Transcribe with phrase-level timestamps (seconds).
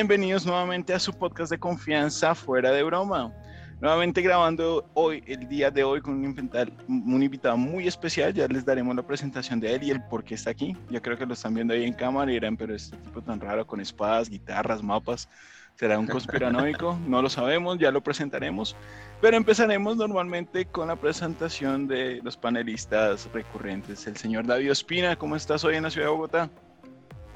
[0.00, 3.34] Bienvenidos nuevamente a su podcast de confianza fuera de broma.
[3.82, 8.32] Nuevamente grabando hoy, el día de hoy, con un invitado, un invitado muy especial.
[8.32, 10.74] Ya les daremos la presentación de él y el por qué está aquí.
[10.88, 13.42] Yo creo que lo están viendo ahí en cámara y dirán, pero este tipo tan
[13.42, 15.28] raro con espadas, guitarras, mapas,
[15.74, 16.98] ¿será un conspiranoico?
[17.06, 18.74] no lo sabemos, ya lo presentaremos.
[19.20, 24.06] Pero empezaremos normalmente con la presentación de los panelistas recurrentes.
[24.06, 26.50] El señor David Ospina, ¿cómo estás hoy en la ciudad de Bogotá?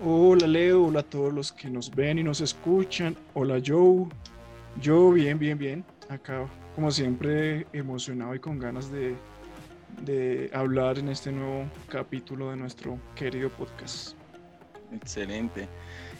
[0.03, 3.17] Hola Leo, hola a todos los que nos ven y nos escuchan.
[3.33, 4.07] Hola Joe.
[4.81, 5.85] Yo bien, bien, bien.
[6.09, 9.15] Acá, como siempre, emocionado y con ganas de,
[10.03, 14.17] de hablar en este nuevo capítulo de nuestro querido podcast.
[14.93, 15.69] Excelente.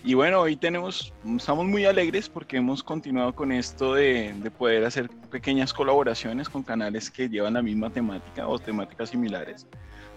[0.05, 4.85] Y bueno, hoy tenemos, estamos muy alegres porque hemos continuado con esto de, de, poder
[4.85, 9.67] hacer pequeñas colaboraciones con canales que llevan la misma temática o temáticas similares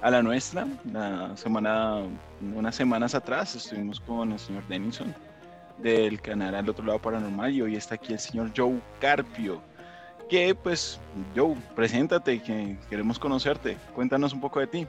[0.02, 0.68] a la nuestra.
[0.92, 2.04] La semana,
[2.56, 5.14] unas semanas atrás estuvimos con el señor Denison
[5.78, 9.62] del canal Al Otro Lado Paranormal y hoy está aquí el señor Joe Carpio.
[10.30, 11.00] Que pues,
[11.36, 13.78] Joe, preséntate, que queremos conocerte.
[13.96, 14.88] Cuéntanos un poco de ti.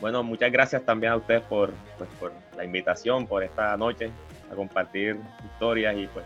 [0.00, 4.10] Bueno, muchas gracias también a ustedes por, pues, por la invitación, por esta noche
[4.50, 6.24] a compartir historias y pues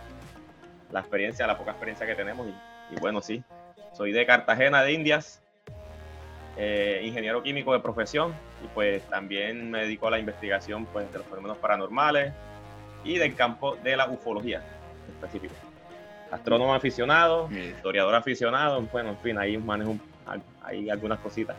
[0.90, 2.46] la experiencia, la poca experiencia que tenemos.
[2.46, 3.42] Y, y bueno, sí,
[3.92, 5.41] soy de Cartagena de Indias,
[6.56, 11.18] eh, ingeniero químico de profesión y pues también me dedico a la investigación pues, de
[11.18, 12.32] los fenómenos paranormales
[13.04, 14.62] y del campo de la ufología
[15.08, 15.54] específico.
[16.30, 19.96] Astrónomo aficionado, historiador aficionado, bueno, en fin, ahí manejo
[20.62, 21.56] hay algunas cositas.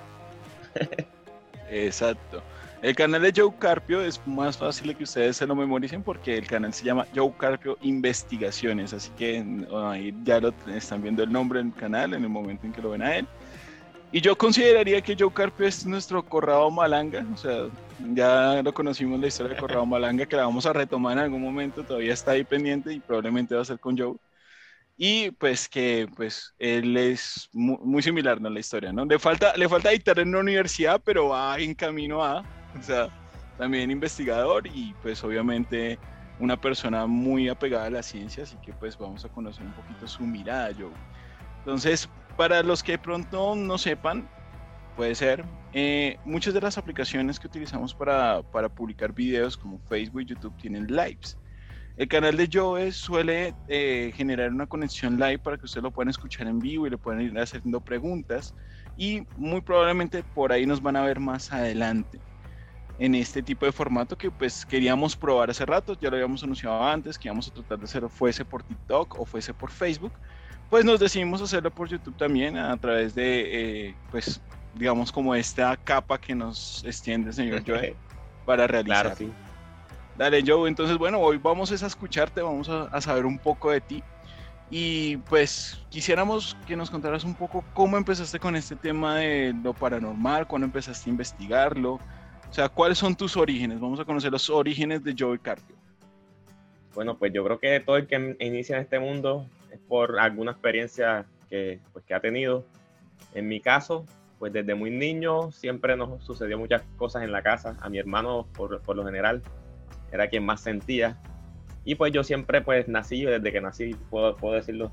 [1.70, 2.42] Exacto.
[2.82, 6.48] El canal de Joe Carpio es más fácil que ustedes se lo memoricen porque el
[6.48, 9.44] canal se llama Joe Carpio Investigaciones, así que
[9.86, 12.90] ahí ya lo están viendo el nombre del canal en el momento en que lo
[12.90, 13.28] ven a él.
[14.14, 17.68] Y yo consideraría que Joe Carpio es nuestro Corrado Malanga, o sea,
[18.14, 21.42] ya lo conocimos la historia de Corrado Malanga, que la vamos a retomar en algún
[21.42, 24.16] momento, todavía está ahí pendiente y probablemente va a ser con Joe
[24.98, 28.50] y pues que pues él es muy, similar ¿no?
[28.50, 29.06] la historia, ¿no?
[29.06, 32.42] Le falta, le falta dictar en una universidad, pero va en camino a,
[32.78, 33.10] o sea,
[33.58, 35.98] también investigador y pues obviamente
[36.40, 40.08] una persona muy apegada a la ciencia, así que pues vamos a conocer un poquito
[40.08, 40.92] su mirada, yo.
[41.60, 44.28] Entonces, para los que pronto no sepan,
[44.96, 50.22] puede ser, eh, muchas de las aplicaciones que utilizamos para, para publicar videos como Facebook
[50.22, 51.38] y YouTube tienen lives.
[51.96, 56.10] El canal de Joe suele eh, generar una conexión live para que ustedes lo puedan
[56.10, 58.56] escuchar en vivo y le puedan ir haciendo preguntas.
[58.98, 62.20] Y muy probablemente por ahí nos van a ver más adelante
[62.98, 66.84] en este tipo de formato que pues queríamos probar hace rato, ya lo habíamos anunciado
[66.84, 70.14] antes, que íbamos a tratar de hacerlo fuese por TikTok o fuese por Facebook,
[70.74, 74.42] pues nos decidimos hacerlo por YouTube también a través de, eh, pues
[74.74, 77.96] digamos como esta capa que nos extiende el señor Joe
[78.44, 79.16] para realizar.
[79.16, 79.32] Claro,
[80.18, 80.68] Dale, Joe.
[80.68, 84.04] Entonces, bueno, hoy vamos a escucharte, vamos a, saber un poco de ti.
[84.72, 89.76] Y pues quisiéramos que nos contaras un poco cómo empezaste con este tema de lo
[89.76, 92.00] paranormal, cuándo empezaste a investigarlo.
[92.50, 93.80] O sea, ¿cuáles son tus orígenes?
[93.80, 95.76] Vamos a conocer los orígenes de Joe Carpio.
[96.96, 99.48] Bueno, pues yo creo que todo el que inicia en este mundo
[99.88, 102.66] por alguna experiencia que, pues, que ha tenido.
[103.34, 104.06] En mi caso,
[104.40, 107.78] pues desde muy niño siempre nos sucedió muchas cosas en la casa.
[107.82, 109.42] A mi hermano, por, por lo general,
[110.12, 111.18] era quien más sentía.
[111.86, 114.92] Y pues yo siempre pues nací, desde que nací, puedo, puedo decirlo,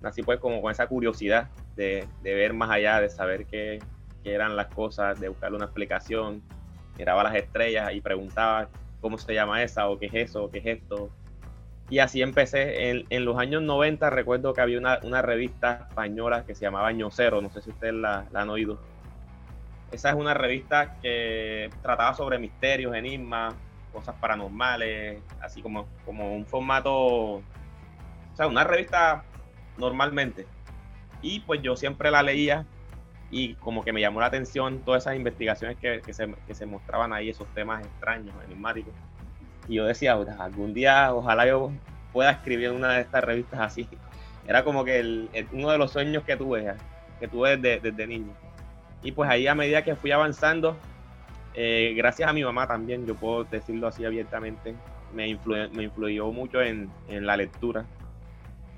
[0.00, 3.80] nací pues como con esa curiosidad de, de ver más allá, de saber qué,
[4.22, 6.42] qué, eran las cosas, de buscar una explicación.
[6.96, 8.68] Miraba las estrellas y preguntaba
[9.00, 11.10] cómo se llama esa, o qué es eso, o qué es esto.
[11.90, 12.90] Y así empecé.
[12.90, 16.88] En, en los años 90 recuerdo que había una, una, revista española que se llamaba
[16.88, 18.78] Año Cero, no sé si ustedes la, han oído.
[19.92, 23.54] Esa es una revista que trataba sobre misterios, enigmas,
[23.92, 27.42] cosas paranormales, así como, como un formato, o
[28.34, 29.24] sea, una revista
[29.76, 30.46] normalmente.
[31.22, 32.66] Y pues yo siempre la leía
[33.30, 36.66] y como que me llamó la atención todas esas investigaciones que, que, se, que se,
[36.66, 38.94] mostraban ahí, esos temas extraños, enigmáticos.
[39.68, 41.70] Y yo decía, algún día ojalá yo
[42.12, 43.88] pueda escribir una de estas revistas así.
[44.46, 46.74] Era como que uno de los sueños que tuve,
[47.18, 48.32] que tuve desde, desde niño.
[49.02, 50.76] Y pues ahí a medida que fui avanzando,
[51.54, 54.74] eh, gracias a mi mamá también, yo puedo decirlo así abiertamente,
[55.14, 55.38] me,
[55.72, 57.84] me influyó mucho en, en, la lectura.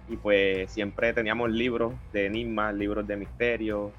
[0.08, 3.92] Y pues siempre teníamos libros de enigmas, libros de misterio,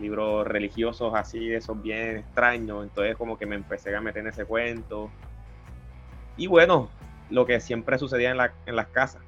[0.00, 2.82] libros religiosos así, esos bien extraños.
[2.82, 5.10] Entonces como que me empecé a meter en ese cuento.
[6.36, 6.88] Y bueno,
[7.30, 9.22] lo que siempre sucedía en, la, en las casas,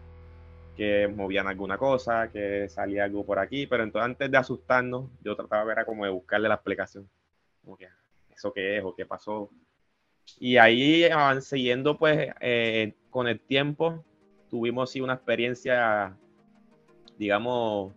[0.77, 5.37] que movían alguna cosa, que salía algo por aquí, pero entonces antes de asustarnos, yo
[5.37, 7.09] trataba era como de buscarle la explicación.
[7.63, 7.89] Como que,
[8.35, 9.51] eso qué es o qué pasó.
[10.39, 14.05] Y ahí van siguiendo pues eh, con el tiempo
[14.51, 16.17] tuvimos sí una experiencia,
[17.19, 17.93] digamos,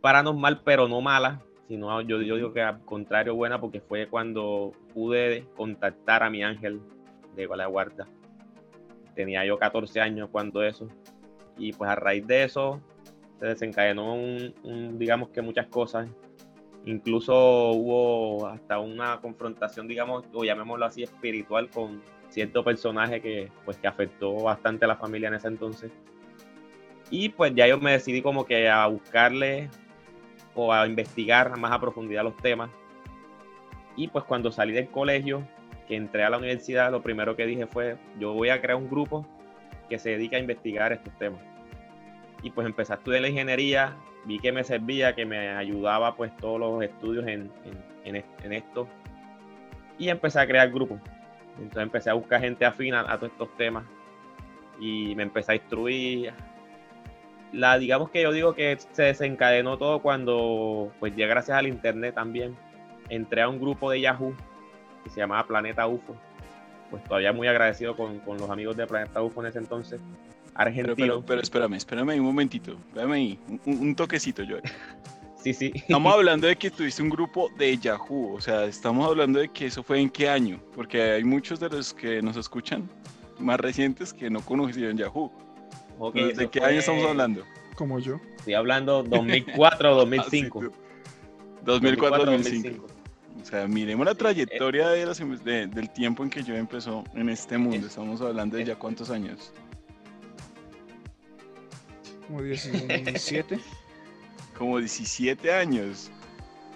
[0.00, 4.72] paranormal, pero no mala, sino yo, yo digo que al contrario buena porque fue cuando
[4.94, 6.80] pude contactar a mi ángel
[7.34, 8.06] de la guarda.
[9.14, 10.88] Tenía yo 14 años cuando eso.
[11.56, 12.80] Y pues a raíz de eso
[13.38, 16.08] se desencadenó un, digamos que muchas cosas.
[16.84, 23.76] Incluso hubo hasta una confrontación, digamos, o llamémoslo así, espiritual con cierto personaje que pues
[23.76, 25.92] que afectó bastante a la familia en ese entonces.
[27.10, 29.68] Y pues ya yo me decidí como que a buscarle
[30.54, 32.70] o a investigar más a profundidad los temas.
[33.96, 35.46] Y pues cuando salí del colegio,
[35.92, 38.88] que entré a la universidad, lo primero que dije fue, yo voy a crear un
[38.88, 39.26] grupo
[39.90, 41.42] que se dedica a investigar estos temas.
[42.42, 43.94] Y pues empecé a estudiar la ingeniería,
[44.24, 47.52] vi que me servía, que me ayudaba pues todos los estudios en,
[48.04, 48.88] en, esto.
[49.98, 50.98] Y empecé a crear grupos.
[51.58, 53.84] Entonces empecé a buscar gente afina a todos estos temas.
[54.80, 56.32] Y me empecé a instruir.
[57.52, 62.14] La, digamos que yo digo que se desencadenó todo cuando, pues ya gracias al internet
[62.14, 62.56] también,
[63.10, 64.34] entré a un grupo de Yahoo
[65.02, 66.16] que se llamaba Planeta UFO.
[66.90, 70.00] Pues todavía muy agradecido con, con los amigos de Planeta UFO en ese entonces.
[70.54, 70.94] Argentino.
[70.96, 72.72] Pero, pero, espérame, espérame un momentito.
[72.88, 74.58] Espérame ahí, un, toquecito, yo.
[75.42, 75.72] sí, sí.
[75.74, 79.66] Estamos hablando de que tuviste un grupo de Yahoo, o sea, estamos hablando de que
[79.66, 82.88] eso fue en qué año, porque hay muchos de los que nos escuchan
[83.38, 85.32] más recientes que no conocían Yahoo.
[86.14, 87.44] ¿De qué año estamos hablando?
[87.74, 88.20] Como yo.
[88.36, 90.72] Estoy hablando 2004 o 2005.
[91.64, 92.86] 2004 2005.
[93.40, 97.86] O sea, miremos la trayectoria de del tiempo en que yo empezó en este mundo.
[97.86, 99.52] Estamos hablando de ya cuántos años.
[102.26, 103.58] Como 17.
[104.58, 106.10] Como 17 años.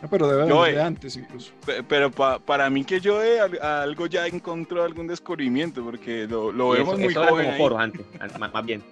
[0.03, 1.53] Ah, pero debe haber de antes incluso.
[1.89, 3.21] Pero para mí que yo
[3.63, 7.57] algo ya encontró algún descubrimiento, porque lo, lo vemos muy joven.
[7.57, 8.05] Como antes,
[8.39, 8.83] más, bien.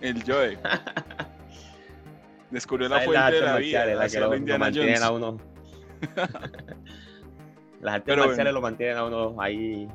[0.00, 0.58] El Joe.
[2.50, 3.86] Descubrió la fuente de la vida.
[3.86, 5.51] La que lo, lo mantienen a uno.
[7.80, 9.88] Las artes marciales lo mantienen a uno ahí.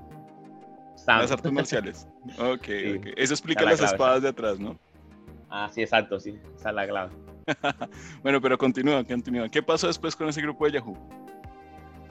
[1.08, 2.08] Las artes marciales.
[2.40, 2.68] Ok,
[3.16, 4.78] Eso explica las espadas de atrás, ¿no?
[5.50, 6.38] Ah, sí, exacto, sí.
[6.58, 7.12] Esa es la clave.
[8.22, 9.48] bueno, pero continúa, continúa.
[9.48, 10.98] ¿Qué pasó después con ese grupo de Yahoo?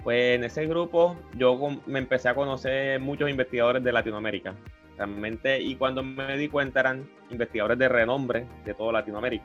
[0.02, 4.54] Pues en ese grupo yo me empecé a conocer muchos investigadores de Latinoamérica.
[4.96, 9.44] Realmente, y cuando me di cuenta eran investigadores de renombre de toda Latinoamérica.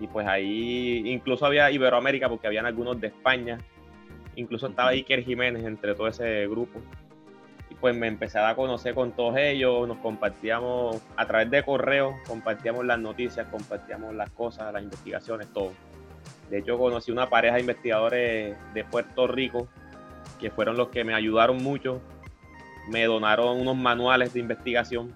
[0.00, 3.58] Y pues ahí incluso había Iberoamérica porque habían algunos de España.
[4.34, 6.80] Incluso estaba Iker Jiménez entre todo ese grupo
[7.80, 12.84] pues me empecé a conocer con todos ellos, nos compartíamos a través de correo, compartíamos
[12.84, 15.72] las noticias, compartíamos las cosas, las investigaciones, todo.
[16.50, 19.68] De hecho, conocí una pareja de investigadores de Puerto Rico
[20.40, 22.00] que fueron los que me ayudaron mucho.
[22.88, 25.12] Me donaron unos manuales de investigación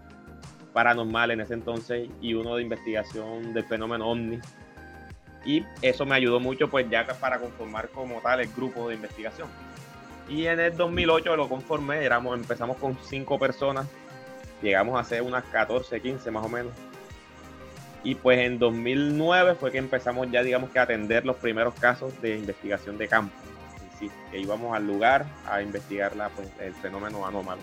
[0.72, 4.38] paranormal en ese entonces y uno de investigación del fenómeno ovni.
[5.44, 9.48] Y eso me ayudó mucho pues ya para conformar como tal el grupo de investigación.
[10.28, 13.86] Y en el 2008 lo conformé, éramos, empezamos con cinco personas,
[14.62, 16.72] llegamos a ser unas 14, 15 más o menos.
[18.02, 22.20] Y pues en 2009 fue que empezamos ya, digamos que a atender los primeros casos
[22.22, 23.34] de investigación de campo.
[23.98, 27.60] Sí, que íbamos al lugar a investigar la, pues, el fenómeno anómalo.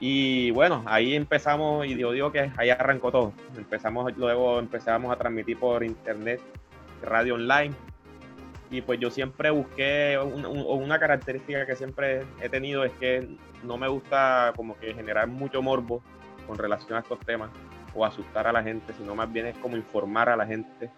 [0.00, 3.32] Y bueno, ahí empezamos, y yo digo que ahí arrancó todo.
[3.56, 6.40] Empezamos, luego empezamos a transmitir por internet,
[7.02, 7.74] radio online,
[8.70, 13.26] y pues yo siempre busqué una característica que siempre he tenido es que
[13.62, 16.02] no me gusta como que generar mucho morbo
[16.46, 17.50] con relación a estos temas
[17.94, 20.90] o asustar a la gente, sino más bien es como informar a la gente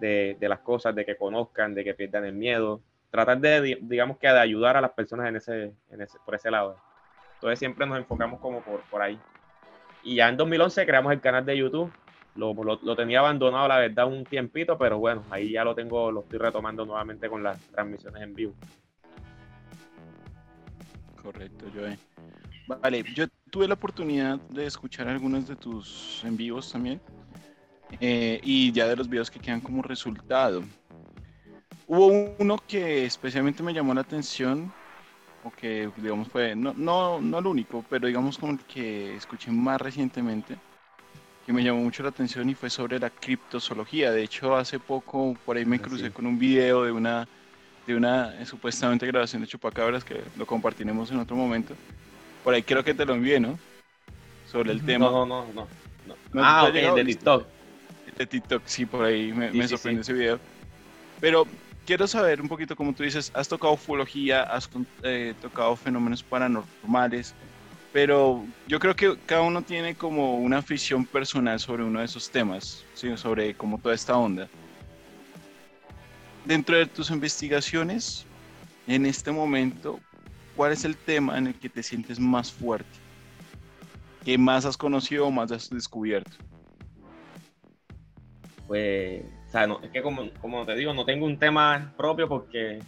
[0.00, 2.80] de, las cosas, de que conozcan, de que pierdan el miedo,
[3.10, 6.50] tratar de, digamos que de ayudar a las personas en ese, en ese, por ese
[6.50, 6.76] lado.
[7.36, 9.18] Entonces siempre nos enfocamos como por, por ahí.
[10.02, 11.92] Y ya en 2011 creamos el canal de YouTube
[12.36, 16.20] lo, lo, tenía abandonado, la verdad, un tiempito, pero bueno, ahí ya lo tengo, lo
[16.20, 18.54] estoy retomando nuevamente con las transmisiones en vivo.
[21.22, 21.98] Correcto, Joe.
[22.66, 27.00] Vale, yo tuve la oportunidad de escuchar algunos de tus en vivos también.
[28.00, 30.64] Eh, y ya de los videos que quedan como resultado.
[31.86, 34.72] Hubo uno que especialmente me llamó la atención,
[35.46, 39.52] o que digamos fue, no, no, no el único, pero digamos como el que escuché
[39.52, 40.56] más recientemente,
[41.44, 44.10] que me llamó mucho la atención y fue sobre la criptozoología.
[44.10, 47.28] De hecho, hace poco por ahí me ah, crucé con un video de una,
[47.86, 51.74] de una supuestamente grabación de Chupacabras que lo compartiremos en otro momento.
[52.42, 53.56] Por ahí creo que te lo envié, ¿no?
[54.50, 55.06] Sobre el tema.
[55.06, 55.68] No, no, no.
[56.32, 56.42] no.
[56.42, 57.46] ah, ok, de TikTok.
[58.18, 60.40] De TikTok, sí, por ahí me, me sorprendió ese video.
[61.20, 61.46] Pero
[61.86, 64.68] quiero saber un poquito, como tú dices, has tocado ufología, has
[65.02, 67.34] eh, tocado fenómenos paranormales,
[67.92, 72.28] pero yo creo que cada uno tiene como una afición personal sobre uno de esos
[72.30, 74.48] temas, sobre como toda esta onda.
[76.44, 78.26] Dentro de tus investigaciones,
[78.86, 79.98] en este momento,
[80.54, 82.98] ¿cuál es el tema en el que te sientes más fuerte?
[84.24, 86.36] ¿Qué más has conocido o más has descubierto?
[88.66, 89.22] Pues,
[89.56, 92.80] sea, es que como, como te digo, no tengo un tema propio porque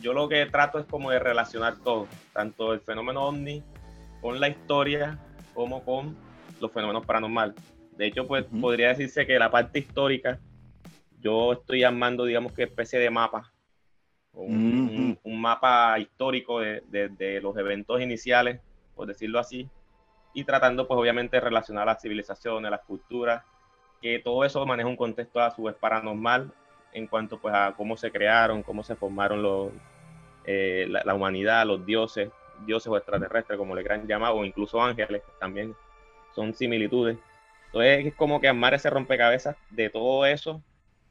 [0.00, 3.62] yo lo que trato es como de relacionar todo, tanto el fenómeno ovni
[4.20, 5.18] con la historia
[5.54, 6.16] como con
[6.60, 7.54] los fenómenos paranormales.
[7.96, 10.38] De hecho, pues podría decirse que la parte histórica,
[11.20, 13.52] yo estoy armando, digamos que especie de mapa,
[14.32, 18.60] un, mapa histórico de, de, los eventos iniciales,
[18.94, 19.68] por decirlo así,
[20.32, 23.42] y tratando pues obviamente de relacionar las civilizaciones, las culturas,
[24.00, 26.52] que todo eso maneja un contexto a su vez paranormal
[26.92, 29.70] en cuanto pues a cómo se crearon, cómo se formaron los,
[30.44, 32.30] eh, la, humanidad, los dioses,
[32.66, 35.74] dioses o extraterrestres, como le quieran llamar, o incluso ángeles, también
[36.34, 37.18] son similitudes.
[37.66, 40.62] Entonces es como que armar ese rompecabezas de todo eso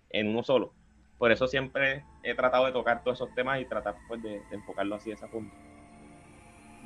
[0.10, 0.74] en uno solo.
[1.18, 4.96] Por eso siempre he tratado de tocar todos esos temas y tratar pues, de, enfocarlo
[4.96, 5.52] así de esa forma.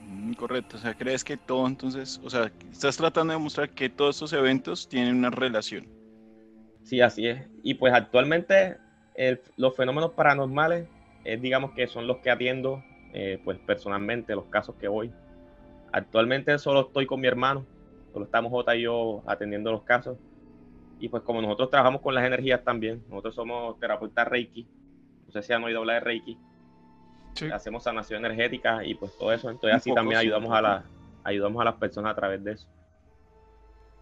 [0.08, 3.90] Mm, correcto, o sea, crees que todo entonces, o sea, estás tratando de mostrar que
[3.90, 5.88] todos estos eventos tienen una relación.
[6.84, 7.48] Sí, así es.
[7.64, 8.78] Y pues actualmente
[9.58, 10.88] los fenómenos paranormales
[11.24, 12.84] es, digamos que son los que atiendo
[13.14, 15.12] eh, pues personalmente, los casos que voy.
[15.92, 17.66] Actualmente solo estoy con mi hermano,
[18.12, 20.18] solo estamos Jota y yo atendiendo los casos.
[21.00, 24.68] Y pues como nosotros trabajamos con las energías también, nosotros somos terapeutas Reiki,
[25.28, 26.38] no sé si han oído hablar de Reiki,
[27.54, 30.84] hacemos sanación energética y pues todo eso, entonces así también ayudamos a, la,
[31.24, 32.68] ayudamos a las personas a través de eso.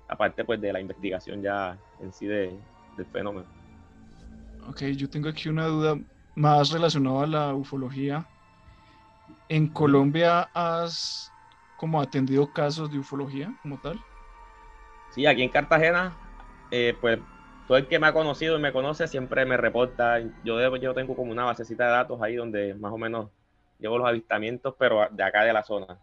[0.08, 2.58] Aparte pues de la investigación ya en sí de,
[2.98, 3.46] del fenómeno.
[4.68, 5.98] Ok, yo tengo aquí una duda
[6.36, 8.26] más relacionada a la ufología.
[9.50, 11.32] ¿En Colombia has
[11.78, 14.00] como atendido casos de ufología como tal?
[15.12, 16.16] Sí, aquí en Cartagena,
[16.70, 17.20] eh, pues
[17.72, 20.20] todo el que me ha conocido y me conoce siempre me reporta.
[20.44, 23.30] Yo, yo tengo como una basecita de datos ahí donde más o menos
[23.80, 25.98] llevo los avistamientos, pero de acá de la zona,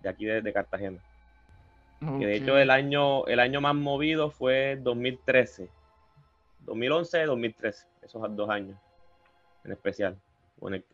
[0.00, 1.00] de aquí de, Cartagena.
[1.98, 5.68] Que de hecho el año, el año más movido fue 2013.
[6.60, 8.78] 2011, 2013, esos dos años
[9.64, 10.16] en especial,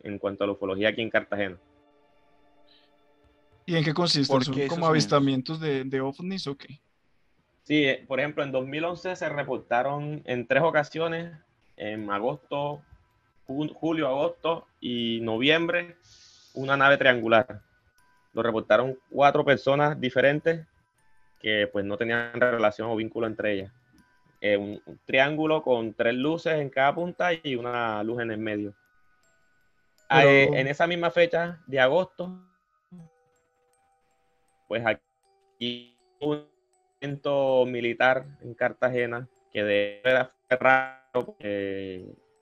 [0.01, 1.57] en, cuanto a la ufología aquí en Cartagena.
[3.67, 4.33] ¿Y en qué consiste?
[4.33, 6.79] ¿Son como avistamientos de, de, ovnis o qué?
[7.65, 11.35] Sí, eh, por ejemplo, en 2011 se reportaron en tres ocasiones,
[11.77, 12.83] en agosto,
[13.47, 15.97] julio, agosto y noviembre,
[16.53, 17.61] una nave triangular.
[18.33, 20.67] Lo reportaron cuatro personas diferentes
[21.41, 23.71] que pues no tenían relación o vínculo entre ellas.
[24.41, 28.75] Eh, un, triángulo con tres luces en cada punta y una luz en el medio.
[30.07, 32.29] Ah, eh, en esa misma fecha de agosto,
[34.67, 36.54] pues aquí un
[37.65, 41.37] militar en Cartagena que de fue raro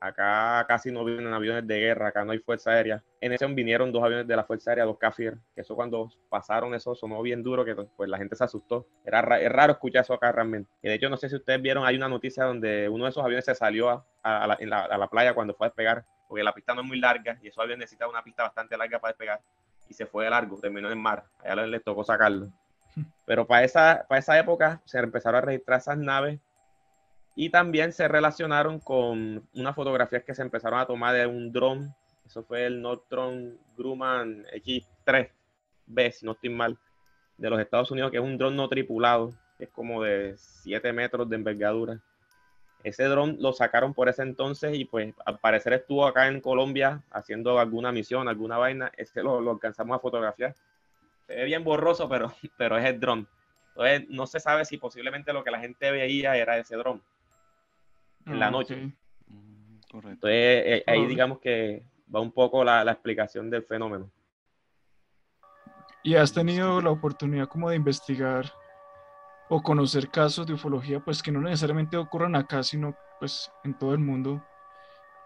[0.04, 3.02] acá casi no vienen aviones de guerra, acá no hay fuerza aérea.
[3.22, 6.74] En ese vinieron dos aviones de la Fuerza Aérea, dos Kafir, que eso cuando pasaron
[6.74, 8.86] eso sonó bien duro, que pues la gente se asustó.
[9.06, 10.70] Era es raro escuchar eso acá realmente.
[10.82, 13.24] Y de hecho, no sé si ustedes vieron, hay una noticia donde uno de esos
[13.24, 16.74] aviones se salió a, la, a la, playa cuando fue a despegar, porque la pista
[16.74, 19.42] no es muy larga y esos aviones necesitan una pista bastante larga para despegar.
[19.88, 21.24] Y se fue de largo, terminó en el mar.
[21.40, 22.52] Allá les tocó sacarlo.
[23.26, 26.40] Pero para esa, para esa época se empezaron a registrar esas naves
[27.36, 31.94] y también se relacionaron con unas fotografías que se empezaron a tomar de un dron.
[32.26, 33.34] Eso fue el Northrop
[33.76, 36.78] Grumman X3B, si no estoy mal,
[37.38, 40.94] de los Estados Unidos, que es un dron no tripulado, que es como de 7
[40.94, 42.00] metros de envergadura.
[42.84, 47.02] Ese dron lo sacaron por ese entonces y pues al parecer estuvo acá en Colombia
[47.12, 48.92] haciendo alguna misión, alguna vaina.
[48.98, 50.54] Ese lo, lo alcanzamos a fotografiar.
[51.28, 53.28] Se ve bien borroso, pero, pero es el dron.
[53.70, 57.02] Entonces no se sabe si posiblemente lo que la gente veía era ese dron
[58.26, 58.76] en la ah, noche.
[59.28, 64.10] Mm, Entonces, eh, ahí digamos que va un poco la, explicación del fenómeno.
[66.04, 68.52] ¿Y has tenido la oportunidad como de investigar
[69.50, 73.94] o conocer casos de ufología, pues que no necesariamente ocurran acá, sino pues en todo
[73.94, 74.44] el mundo?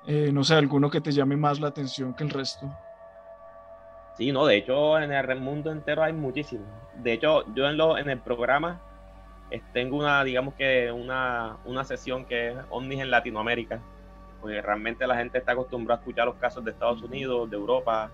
[0.06, 2.72] Eh, no sé, alguno que te llame más la atención que el resto.
[4.18, 6.68] Sí, no, de hecho en el mundo entero hay muchísimos.
[6.96, 8.82] De hecho, yo en, lo, en el programa
[9.72, 13.80] tengo una, digamos que una, una sesión que es ovnis en Latinoamérica,
[14.42, 18.10] porque realmente la gente está acostumbrada a escuchar los casos de Estados Unidos, de Europa,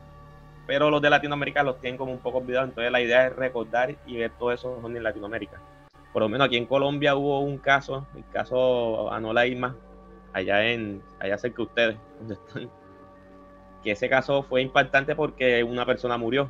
[0.68, 3.96] pero los de Latinoamérica los tienen como un poco olvidados, entonces la idea es recordar
[4.06, 5.62] y ver todos esos ovnis en Latinoamérica.
[6.12, 9.76] Por lo menos aquí en Colombia hubo un caso, el caso Anola Irma,
[10.34, 12.70] allá en, allá cerca de ustedes, donde están,
[13.84, 16.50] que ese caso fue impactante porque una persona murió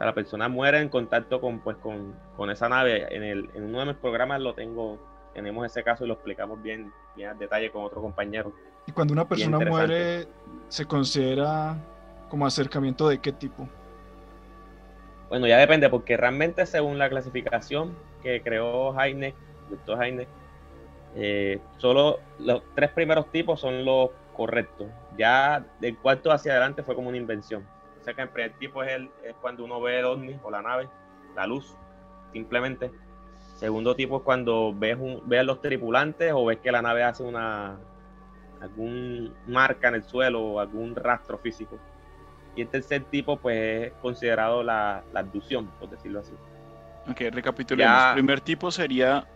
[0.00, 3.06] sea, la persona muere en contacto con, pues, con, con esa nave.
[3.14, 4.98] En, el, en uno de mis programas lo tengo,
[5.34, 8.52] tenemos ese caso y lo explicamos bien, bien al detalle con otro compañero.
[8.86, 10.26] Y cuando una persona muere,
[10.68, 11.76] ¿se considera
[12.30, 13.68] como acercamiento de qué tipo?
[15.28, 19.34] Bueno, ya depende, porque realmente según la clasificación que creó Heineck,
[19.68, 20.28] doctor Heineck,
[21.14, 24.88] eh, solo los tres primeros tipos son los correctos.
[25.16, 27.64] Ya del cuarto hacia adelante fue como una invención.
[28.00, 30.50] O sea que el primer tipo es, el, es cuando uno ve el ovni o
[30.50, 30.88] la nave,
[31.36, 31.74] la luz,
[32.32, 32.90] simplemente.
[33.56, 37.02] Segundo tipo es cuando ves, un, ves a los tripulantes o ves que la nave
[37.02, 37.78] hace una
[38.60, 41.78] algún marca en el suelo o algún rastro físico.
[42.56, 46.32] Y el tercer tipo, pues, es considerado la, la abducción, por decirlo así.
[47.08, 48.08] Ok, recapitulemos.
[48.08, 49.26] El primer tipo sería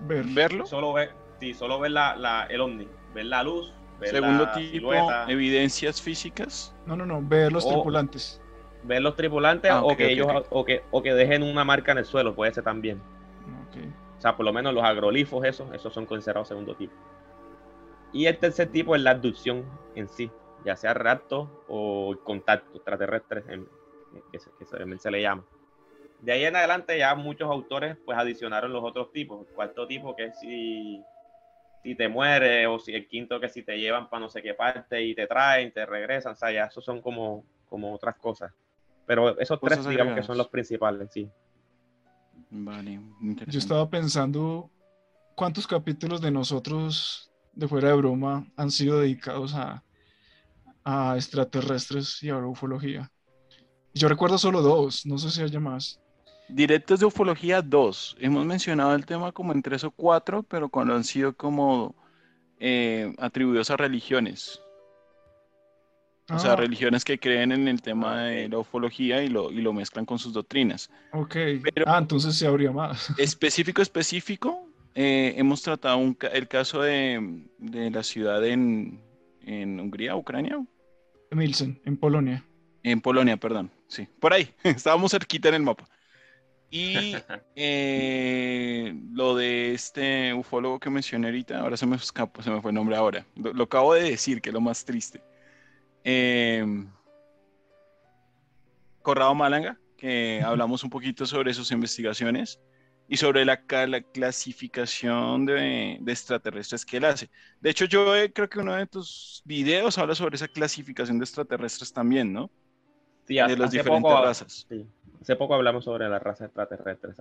[0.00, 0.66] verlo.
[0.66, 3.72] Solo ver, sí, solo ver la, la, el ovni, ver la luz.
[4.00, 4.92] Ver Segundo tipo,
[5.28, 6.74] evidencias físicas.
[6.86, 8.40] No, no, no, ver los tripulantes.
[8.82, 11.98] Ver los tripulantes ah, o, que ellos, O, que, o que dejen una marca en
[11.98, 13.00] el suelo, puede ser también.
[14.20, 16.92] O sea, por lo menos los agrolifos, esos, esos son considerados segundo tipo.
[18.12, 19.64] Y el tercer tipo es la abducción
[19.94, 20.30] en sí,
[20.62, 23.42] ya sea rapto o contacto extraterrestre,
[24.30, 25.44] que, se, le llama.
[26.20, 29.46] De ahí en adelante ya muchos autores pues adicionaron los otros tipos.
[29.46, 31.02] El cuarto tipo que es si,
[31.82, 34.54] si te mueres o si el quinto que si te llevan para no sé qué
[34.54, 38.52] parte y te traen, te regresan, o sea, ya esos son como, como otras cosas.
[39.06, 41.28] Pero esos tres digamos que son los principales, sí.
[42.50, 43.00] Vale,
[43.46, 44.70] Yo estaba pensando
[45.34, 49.82] cuántos capítulos de nosotros, de fuera de broma, han sido dedicados a,
[50.84, 53.10] a extraterrestres y a ufología.
[53.94, 56.00] Yo recuerdo solo dos, no sé si haya más.
[56.52, 58.16] Directos de ufología, dos.
[58.20, 61.94] Hemos mencionado el tema como en tres o cuatro, pero cuando han sido como
[62.58, 64.60] eh, atribuidos a religiones.
[66.28, 66.56] O sea, ah.
[66.56, 70.18] religiones que creen en el tema de la ufología y lo, y lo mezclan con
[70.18, 70.90] sus doctrinas.
[71.12, 71.36] Ok.
[71.86, 73.12] ah, entonces se habría más.
[73.18, 76.00] Específico, específico, eh, hemos tratado
[76.32, 79.00] el caso de, de la ciudad en,
[79.42, 80.64] en, Hungría, Ucrania.
[81.30, 82.44] Milsen, en Polonia.
[82.82, 83.70] En Polonia, perdón.
[83.88, 84.50] Sí, por ahí.
[84.62, 85.88] Estábamos cerquita en el mapa.
[86.70, 87.16] Y
[87.56, 92.70] eh, lo de este ufólogo que mencioné ahorita, ahora se me escapó, se me fue
[92.70, 93.26] el nombre ahora.
[93.34, 95.20] lo acabo de decir, que es lo más triste.
[96.04, 96.64] Eh,
[99.02, 102.60] Corrado Malanga, que hablamos un poquito sobre sus investigaciones
[103.08, 103.56] y sobre la,
[104.12, 107.28] clasificación de, extraterrestres que él hace.
[107.60, 111.92] De hecho, yo creo que uno de tus videos habla sobre esa clasificación de extraterrestres
[111.92, 112.48] también, ¿no?
[113.26, 114.66] Sí, de las diferentes razas.
[115.20, 117.16] Hace poco hablamos sobre las razas extraterrestres.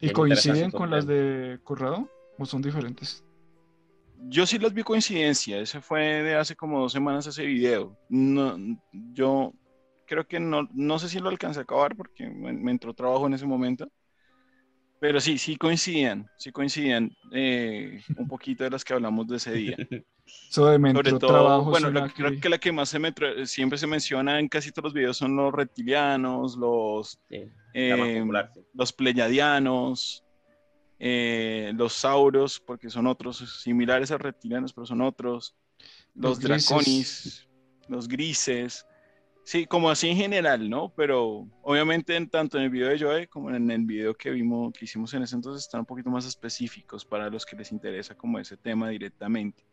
[0.00, 3.24] ¿Y coinciden con las de Corrado o son diferentes?
[4.28, 7.96] Yo sí las vi coincidencia, ese fue de hace como dos semanas ese video.
[8.08, 8.56] No,
[8.92, 9.52] yo
[10.06, 13.34] creo que no, no sé si lo alcancé a acabar porque me, entró trabajo en
[13.34, 13.88] ese momento.
[15.04, 19.52] Pero sí, sí coincidían, sí coincidían eh, un poquito de las que hablamos de ese
[19.52, 19.76] día.
[20.48, 20.78] Sobre
[21.10, 22.98] todo, trabajo bueno, creo que la que más se
[23.44, 28.24] siempre se menciona en casi todos los videos son los reptilianos, los, eh,
[28.72, 30.24] los pleyadianos,
[30.98, 35.54] eh, los sauros, porque son otros similares a reptilianos, pero son otros,
[36.14, 37.46] los, draconis,
[37.88, 38.86] los grises,
[39.44, 40.92] sí, como así en general, ¿no?
[40.96, 44.72] Pero obviamente en, tanto en el video de Joe como en el video que vimos,
[44.72, 48.14] que hicimos en ese entonces, están un poquito más específicos para los que les interesa
[48.14, 49.64] como ese tema directamente.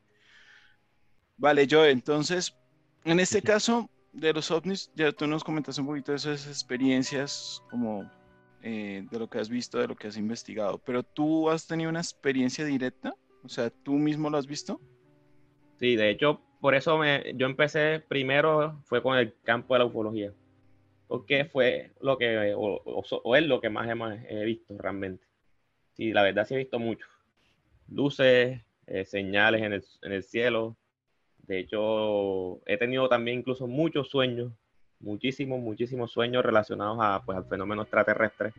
[1.38, 2.56] Vale, Joe, entonces,
[3.04, 7.64] en este caso de los ovnis, ya tú nos comentaste un poquito de esas experiencias
[7.70, 8.10] como
[8.62, 11.90] eh, de lo que has visto, de lo que has investigado, pero tú has tenido
[11.90, 14.80] una experiencia directa, o sea, tú mismo lo has visto.
[15.80, 19.86] Sí, de hecho, por eso me, yo empecé primero, fue con el campo de la
[19.86, 20.32] ufología,
[21.08, 23.90] porque fue lo que, o, es lo que más
[24.30, 25.26] he, visto realmente.
[25.94, 27.06] Sí, la verdad sí he visto mucho.
[27.90, 30.78] Luces, eh, señales en el, en el cielo.
[31.40, 34.54] De hecho, he tenido también incluso muchos sueños
[35.02, 38.54] muchísimos, muchísimos sueños relacionados a, pues, al fenómeno extraterrestre.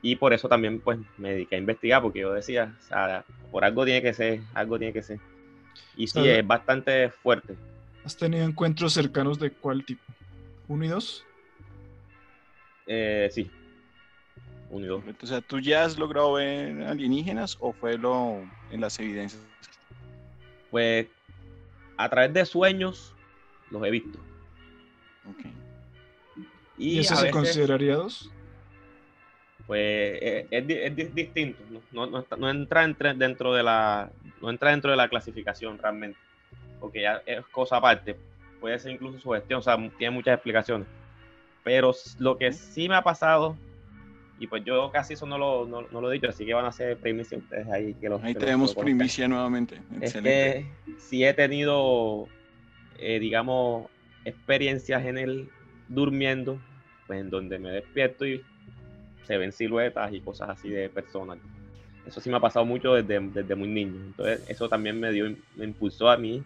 [0.00, 3.64] Y por eso también pues, me dediqué a investigar, porque yo decía, o sea, por
[3.64, 5.18] algo tiene que ser, algo tiene que ser.
[5.96, 7.56] Y sí, es bastante fuerte.
[8.04, 10.02] ¿Has tenido encuentros cercanos de cuál tipo?
[10.68, 11.24] ¿Uno y dos?
[12.86, 13.50] Eh, sí.
[14.70, 15.04] Uno y dos.
[15.22, 19.42] O sea, ¿tú ya has logrado ver alienígenas o fue lo en las evidencias?
[20.70, 21.06] Pues
[21.96, 23.14] a través de sueños
[23.70, 24.18] los he visto.
[26.78, 28.30] ¿Y, eso se consideraría dos?
[29.68, 29.80] Pues
[30.22, 36.18] eh, es, distinto, no, entra dentro de la no entra dentro de la clasificación realmente,
[36.80, 38.16] porque ya es cosa aparte,
[38.62, 40.88] puede ser incluso su gestión, o sea, tiene muchas explicaciones.
[41.64, 43.58] Pero lo que sí me ha pasado,
[44.38, 46.68] y pues yo casi eso no lo, no, lo he dicho, así que van a
[46.68, 47.92] hacer primicia ustedes ahí.
[47.92, 49.82] Que ahí tenemos primicia nuevamente.
[50.00, 50.64] Es que
[50.96, 52.26] sí he tenido,
[52.96, 53.90] eh, digamos,
[54.24, 55.50] experiencias en el
[55.88, 56.58] durmiendo,
[57.06, 58.42] pues en donde me despierto y
[59.28, 61.38] se ven siluetas y cosas así de personas.
[62.06, 64.00] Eso sí me ha pasado mucho desde, desde muy niño.
[64.06, 66.42] Entonces, eso también me dio, me impulsó a mí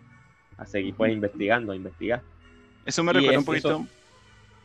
[0.59, 2.21] a seguir pues investigando, a investigar.
[2.85, 3.87] Eso me recuerda un poquito.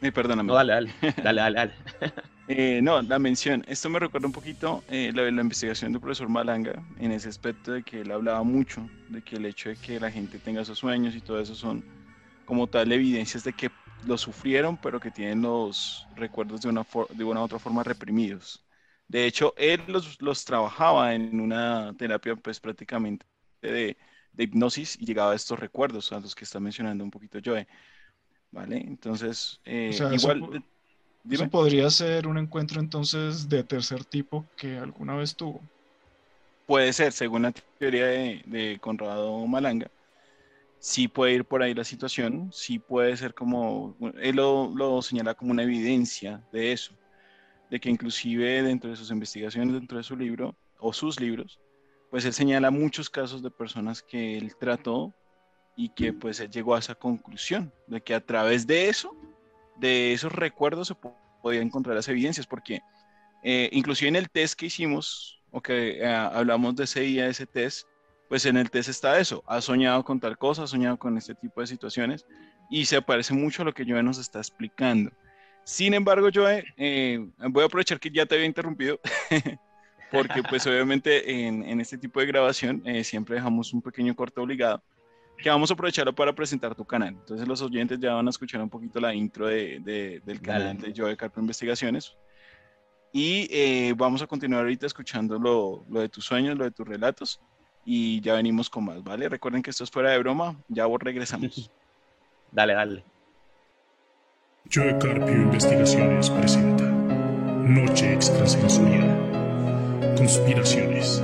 [0.02, 0.48] Eh, perdóname.
[0.48, 0.94] No, dale, dale.
[1.24, 1.74] Dale, dale, dale.
[2.50, 3.62] Eh, no, la mención.
[3.68, 7.74] Esto me recuerda un poquito eh, la, la, investigación del profesor Malanga en ese aspecto
[7.74, 10.80] de que él hablaba mucho de que el hecho de que la gente tenga esos
[10.80, 11.84] sueños y todo eso son
[12.46, 13.70] como tal evidencias de que
[14.06, 18.64] lo sufrieron, pero que tienen los recuerdos de una, de una u otra forma reprimidos.
[19.08, 23.26] De hecho, él los, los trabajaba en una terapia pues prácticamente
[23.62, 23.98] de,
[24.34, 27.68] de, hipnosis y llegaba a estos recuerdos a los que está mencionando un poquito Joe.
[28.52, 28.78] ¿Vale?
[28.78, 30.64] Entonces, eh, igual...
[31.30, 35.62] Eso, podría ser un encuentro entonces de tercer tipo que alguna vez tuvo.
[36.66, 39.90] Puede ser, según la teoría de, de Conrado Malanga,
[40.80, 45.34] sí puede ir por ahí la situación, sí puede ser como, él lo, lo, señala
[45.34, 46.94] como una evidencia de eso,
[47.70, 51.60] de que inclusive dentro de sus investigaciones, dentro de su libro o sus libros,
[52.10, 55.14] pues él señala muchos casos de personas que él trató
[55.76, 59.16] y que pues él llegó a esa conclusión, de que a través de eso,
[59.76, 60.96] de esos recuerdos se
[61.42, 62.82] podía encontrar las evidencias, porque
[63.44, 67.46] eh, inclusive en el test que hicimos, o que eh, hablamos de ese día, ese
[67.46, 67.88] test,
[68.28, 71.34] pues en el test está eso, ha soñado con tal cosa, ha soñado con este
[71.34, 72.26] tipo de situaciones
[72.70, 75.12] y se parece mucho a lo que Joe nos está explicando.
[75.64, 79.00] Sin embargo, Joe, eh, voy a aprovechar que ya te había interrumpido,
[80.12, 84.82] porque pues obviamente en, este tipo de grabación eh, siempre dejamos un pequeño corte obligado,
[85.38, 87.10] que vamos a aprovecharlo para presentar tu canal.
[87.10, 90.94] Entonces los oyentes ya van a escuchar un poquito la intro de, del canal de
[90.96, 92.16] Joe Carpo Investigaciones.
[93.14, 96.88] Y eh, vamos a continuar ahorita escuchando lo, lo de tus sueños, lo de tus
[96.88, 97.40] relatos
[97.90, 99.30] y ya venimos con más, ¿vale?
[99.30, 101.72] Recuerden que esto es fuera de broma, ya vos regresamos.
[102.52, 103.04] dale, dale.
[104.70, 111.24] Joe Carpio Investigaciones presenta Noche Extrasensorial Conspiraciones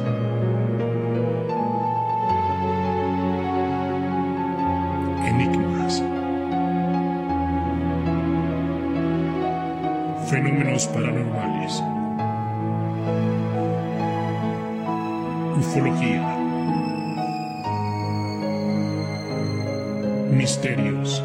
[5.25, 6.01] Enigmas
[10.29, 11.83] Fenómenos paranormales
[15.57, 16.42] Ufología
[20.33, 21.21] Misterios.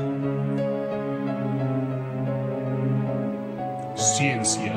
[3.97, 4.75] Ciencia.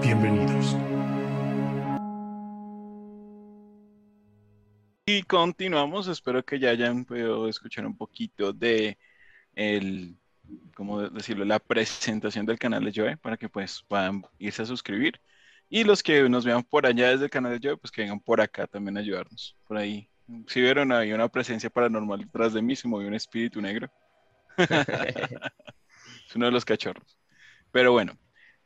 [0.00, 0.76] Bienvenidos.
[5.06, 6.06] Y continuamos.
[6.06, 8.98] Espero que ya hayan podido escuchar un poquito de
[9.56, 10.16] el,
[10.76, 11.44] ¿cómo decirlo?
[11.44, 15.20] La presentación del canal de Joe para que pues puedan irse a suscribir
[15.74, 18.20] y los que nos vean por allá desde el canal de Joe, pues que vengan
[18.20, 19.56] por acá también a ayudarnos.
[19.66, 20.06] Por ahí.
[20.46, 23.90] Si vieron, hay una presencia paranormal detrás de mí, se movió un espíritu negro.
[24.58, 27.18] es uno de los cachorros.
[27.70, 28.12] Pero bueno,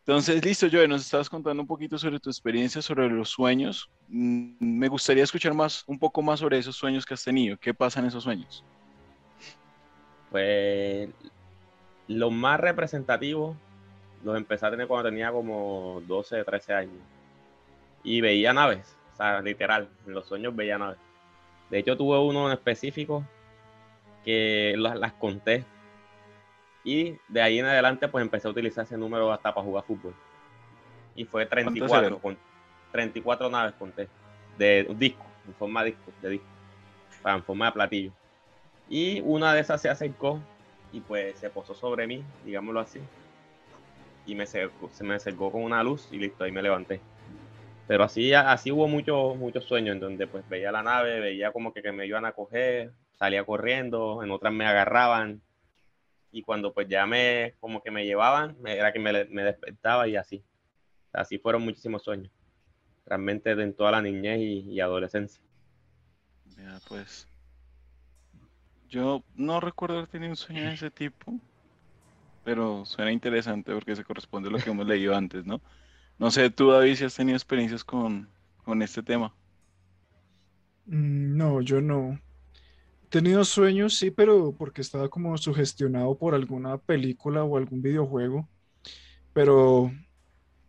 [0.01, 3.88] entonces, listo, Joe, nos estabas contando un poquito sobre tu experiencia, sobre los sueños.
[4.09, 7.57] Mm, me gustaría escuchar más, un poco más sobre esos sueños que has tenido.
[7.57, 8.64] ¿Qué pasa en esos sueños?
[10.33, 11.09] Pues
[12.09, 13.57] lo más representativo
[14.24, 16.94] los empecé a tener cuando tenía como 12, 13 años.
[18.02, 20.98] Y veía naves, o sea, literal, en los sueños veía naves.
[21.70, 23.24] De hecho, tuve uno en específico
[24.24, 25.64] que las, conté.
[26.85, 30.14] Y de ahí en adelante, pues empecé a utilizar ese número hasta para jugar fútbol.
[31.16, 32.37] Y fue 34, con,
[32.92, 34.09] 34 naves conté.
[34.57, 36.46] De un disco, en forma de disco, de disco.
[37.24, 38.12] en forma de platillo.
[38.88, 40.40] Y una de esas se acercó
[40.92, 43.00] y pues se posó sobre mí, digámoslo así
[44.26, 44.68] y me se
[45.02, 47.00] me acercó con una luz y listo, ahí me levanté.
[47.86, 51.72] Pero así, así hubo muchos muchos sueños en donde pues veía la nave, veía como
[51.72, 55.40] que, que me iban a coger, salía corriendo, en otras me agarraban
[56.32, 60.42] y cuando pues ya me como que me llevaban, era que me, despertaba y así.
[61.12, 62.30] Así fueron muchísimos sueños.
[63.06, 65.40] Realmente en toda la niñez y, y adolescencia.
[66.58, 67.28] Ya, pues.
[68.88, 71.40] Yo no recuerdo haber tenido un sueño de ese tipo
[72.46, 75.61] pero suena interesante porque se corresponde a lo que hemos leído antes, ¿no?
[76.16, 78.28] No sé, tú David, si has tenido experiencias con,
[78.80, 79.35] este tema.
[80.87, 82.20] Mm, no, yo no.
[83.02, 88.48] He tenido sueños, sí, pero porque estaba como sugestionado por alguna película o algún videojuego.
[89.32, 89.90] Pero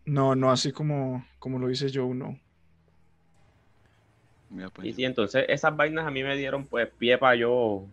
[0.04, 2.40] no, no así como, como lo hice yo, no.
[4.74, 4.88] Pues.
[4.88, 7.86] Y sí, entonces esas vainas a mí me dieron pues pie para yo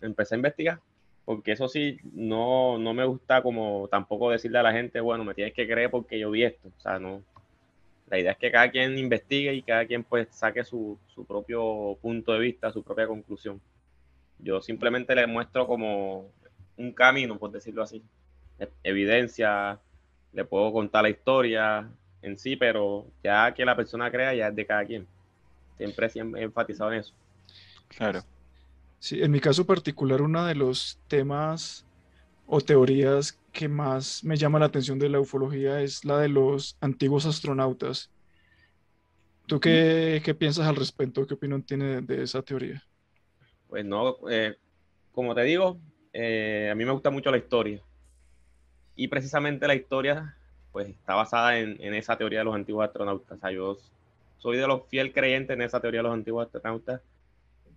[0.00, 0.80] empecé a investigar,
[1.28, 5.34] porque eso sí, no, no me gusta como tampoco decirle a la gente, bueno, me
[5.34, 7.22] tienes que creer porque yo vi esto, o sea, no.
[8.06, 11.98] La idea es que cada quien investigue y cada quien pues saque su, su propio
[12.00, 13.60] punto de vista, su propia conclusión.
[14.38, 16.30] Yo simplemente le muestro como
[16.78, 18.02] un camino, por decirlo así.
[18.58, 19.78] E- Evidencia,
[20.32, 21.90] le puedo contar la historia
[22.22, 25.06] en sí, pero ya que la persona crea ya es de cada quien.
[25.76, 27.12] Siempre, siempre he enfatizado en eso.
[27.88, 28.22] Claro.
[29.00, 31.86] Sí, en mi caso particular, uno de los temas
[32.46, 36.76] o teorías que más me llama la atención de la ufología es la de los
[36.80, 38.10] antiguos astronautas.
[39.46, 41.26] ¿Tú qué, qué piensas al respecto?
[41.26, 42.82] ¿Qué opinión tienes de, de esa teoría?
[43.68, 44.56] Pues no, eh,
[45.12, 45.78] como te digo,
[46.12, 47.80] eh, a mí me gusta mucho la historia.
[48.96, 50.36] Y precisamente la historia,
[50.72, 53.38] pues está basada en, en esa teoría de los antiguos astronautas.
[53.38, 53.78] O sea, yo
[54.38, 57.00] soy de los fiel creyentes en esa teoría de los antiguos astronautas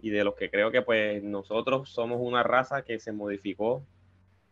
[0.01, 3.83] y de los que creo que pues nosotros somos una raza que se modificó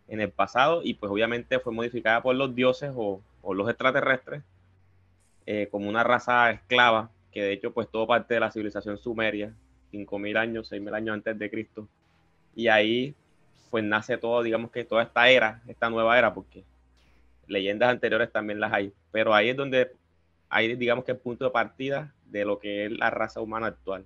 [0.08, 4.44] en el pasado y pues obviamente fue modificada por los dioses o, o los extraterrestres
[5.52, 9.52] eh, como una raza esclava, que de hecho pues todo parte de la civilización sumeria,
[9.92, 11.88] 5.000 años, 6.000 años antes de Cristo.
[12.56, 13.16] Y ahí
[13.72, 16.64] pues nace todo, digamos que toda esta era, esta nueva era, porque
[17.48, 19.92] leyendas anteriores también las hay, pero ahí es donde
[20.50, 24.06] hay, digamos que el punto de partida de lo que es la raza humana actual.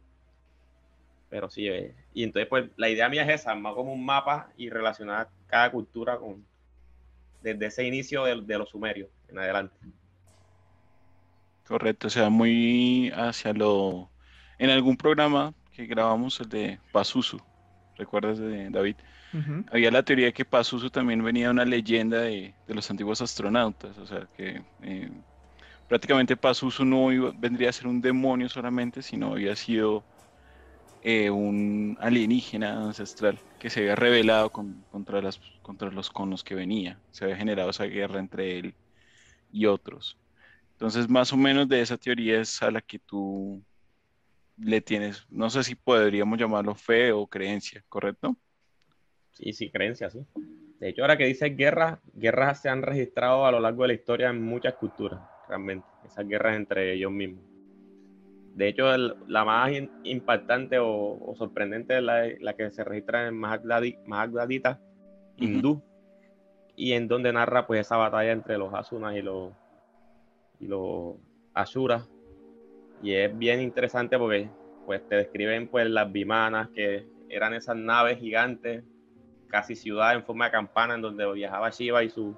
[1.34, 4.52] Pero sí, eh, y entonces pues la idea mía es esa, más como un mapa
[4.56, 6.46] y relacionar cada cultura con
[7.42, 9.76] desde ese inicio de, de los sumerios en adelante.
[11.64, 14.12] Correcto, o sea, muy hacia lo...
[14.58, 17.40] En algún programa que grabamos, el de Pazuzu,
[17.96, 18.98] ¿recuerdas de David?
[19.68, 23.22] Había la teoría de que Pazuzu también venía de una leyenda de, de los antiguos
[23.22, 25.12] astronautas, o sea, que eh,
[25.88, 30.08] prácticamente Pazuzu no iba- vendría a ser un demonio solamente, sino había sido
[31.04, 36.44] eh, un alienígena ancestral que se había rebelado con- contra, las, contra los con los
[36.44, 38.78] que venía, se había generado esa guerra entre él
[39.52, 40.20] y otros.
[40.74, 43.64] Entonces, más o menos de esa teoría es a la que tú
[44.58, 48.38] le tienes, no sé si podríamos llamarlo fe o creencia, ¿correcto?
[49.32, 50.20] Sí, sí, creencias, sí.
[50.80, 53.94] De hecho, ahora que dices guerras, guerras se han registrado a lo largo de la
[53.96, 55.88] historia en muchas culturas, realmente.
[56.04, 57.44] Esas guerras entre ellos mismos.
[58.56, 62.84] De hecho, el- la más in- impactante o, o sorprendente es la, la que se
[62.84, 64.80] registra en Mahabharata
[65.38, 65.82] hindú,
[66.76, 69.54] y en donde narra pues esa batalla entre los Asunas y los,
[70.60, 71.16] y los
[71.54, 72.08] Asuras.
[73.02, 74.50] Y es bien interesante porque
[74.86, 78.84] pues te describen pues las vimanas, que eran esas naves gigantes
[79.48, 82.36] casi ciudad en forma de campana en donde viajaba Shiva y su,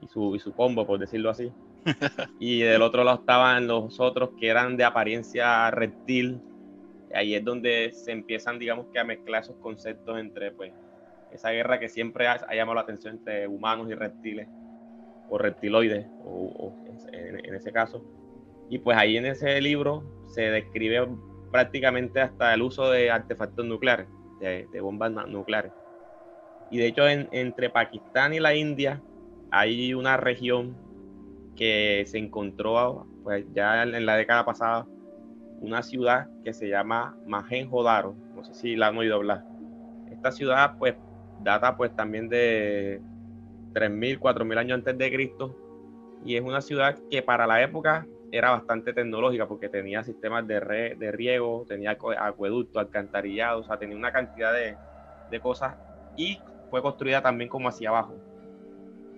[0.00, 1.52] y su, y su combo, por decirlo así.
[2.38, 6.40] Y del otro lado estaban los otros que eran de apariencia reptil.
[7.14, 10.72] Ahí es donde se empiezan, digamos que a mezclar esos conceptos entre pues
[11.30, 14.48] esa guerra que siempre ha, ha llamado la atención entre humanos y reptiles,
[15.28, 16.74] o reptiloides, o, o
[17.12, 18.02] en, en ese caso.
[18.68, 21.06] Y pues ahí en ese libro se describe
[21.50, 24.08] prácticamente hasta el uso de artefactos nucleares,
[24.40, 25.72] de, de bombas nucleares.
[26.70, 29.02] Y de hecho, en- entre Pakistán y la India
[29.50, 30.74] hay una región
[31.56, 34.86] que se encontró pues, ya en la década pasada,
[35.60, 38.16] una ciudad que se llama Mohenjo-Daro.
[38.34, 39.44] No sé si la han oído hablar.
[40.10, 40.96] Esta ciudad, pues,
[41.38, 43.00] data pues también de
[43.72, 45.56] 3.000, 4.000 años antes de Cristo.
[46.24, 50.60] Y es una ciudad que para la época era bastante tecnológica porque tenía sistemas de,
[50.60, 54.78] re- de riego, tenía acu- acueducto, alcantarillado, o sea, tenía una cantidad de,
[55.28, 55.76] de cosas
[56.16, 58.14] y fue construida también como hacia abajo.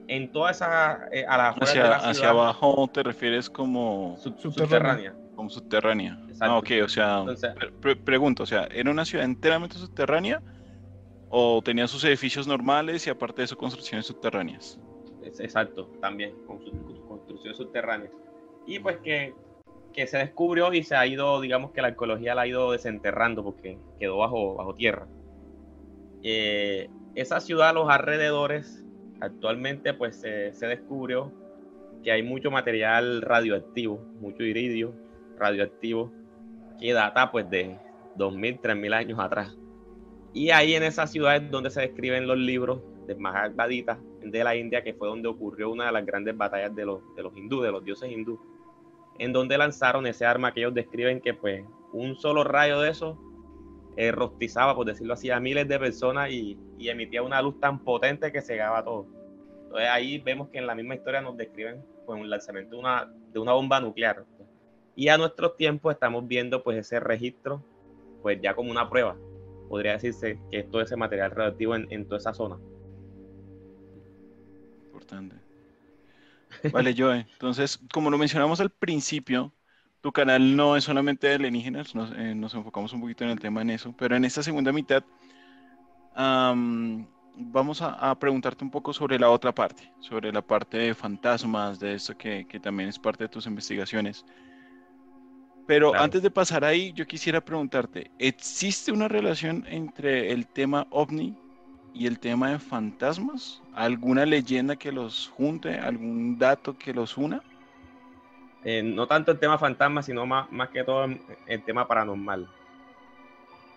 [0.08, 4.38] En toda esa, eh, a las afueras de Hacia, hacia abajo te refieres como, sub-
[4.38, 4.66] Subterránea.
[5.12, 5.14] subterránea.
[5.34, 6.18] como subterránea.
[6.28, 6.44] Exacto.
[6.54, 10.40] Ah, ok, o sea, Entonces- pre- pre- pregunto, o sea, ¿era una ciudad enteramente subterránea
[11.30, 14.78] o tenía sus edificios normales y aparte de eso construcciones subterráneas?
[15.22, 18.10] Es- Exacto, también, con su, con su construcción subterránea.
[18.66, 19.34] Y pues que,
[19.94, 23.42] que se descubrió y se ha ido, digamos que la arqueología la ha ido desenterrando
[23.42, 25.06] porque quedó bajo, bajo tierra.
[26.22, 28.83] Eh, esa ciudad, los alrededores,
[29.24, 31.32] actualmente pues se, descubrió
[32.02, 34.94] que hay mucho material radioactivo, mucho iridio
[35.38, 36.12] radioactivo,
[36.78, 37.78] que data pues de
[38.16, 39.56] 2.000, 3.000 años atrás.
[40.32, 44.56] Y ahí en esa ciudad es donde se describen los libros de Mahabharata de la
[44.56, 47.60] India, que fue donde ocurrió una de las grandes batallas de los, de los hindú,
[47.60, 48.40] de los dioses hindú,
[49.18, 53.18] en donde lanzaron ese arma que ellos describen que pues un solo rayo de eso
[53.96, 57.78] eh, rostizaba, por decirlo así, a miles de personas y, y emitía una luz tan
[57.78, 59.06] potente que cegaba todo.
[59.64, 63.12] Entonces ahí vemos que en la misma historia nos describen pues, un lanzamiento de una,
[63.32, 64.24] de una bomba nuclear.
[64.96, 67.64] Y a nuestros tiempos estamos viendo pues ese registro
[68.22, 69.16] pues ya como una prueba.
[69.68, 72.56] podría decirse que es todo ese material radioactivo en, en toda esa zona.
[74.84, 75.36] Importante.
[76.72, 77.26] Vale, Joe.
[77.32, 79.52] Entonces, como lo mencionamos al principio,
[80.04, 83.40] tu canal no es solamente de alienígenas, nos, eh, nos enfocamos un poquito en el
[83.40, 85.02] tema en eso, pero en esta segunda mitad
[86.14, 90.94] am, vamos a, a preguntarte un poco sobre la otra parte, sobre la parte de
[90.94, 94.24] fantasmas, de esto que, que también es parte de tus investigaciones.
[95.66, 96.04] Pero Claro.
[96.04, 101.38] antes de pasar ahí, yo quisiera preguntarte, ¿existe una relación entre el tema ovni
[101.92, 103.64] y el tema de fantasmas?
[103.72, 105.78] ¿Alguna leyenda que los junte?
[105.80, 107.44] ¿Algún dato que los una?
[108.64, 112.46] Eh, no tanto el tema fantasma, sino más, más que todo el, tema paranormal.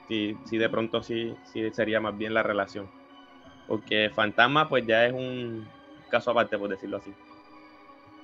[0.08, 2.90] Sí, sí, de pronto sí, sí sería más bien la relación.
[3.68, 5.68] Porque fantasma, pues ya es un
[6.10, 7.14] caso aparte, por decirlo así.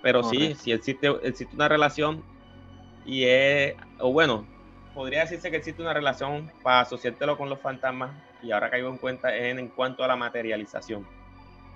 [0.02, 2.24] Pero sí, sí existe, existe una relación
[3.06, 4.46] y es, o bueno,
[4.94, 8.98] podría decirse que existe una relación para asociártelo con los fantasmas y ahora caigo en
[8.98, 11.06] cuenta es en, en cuanto a la materialización.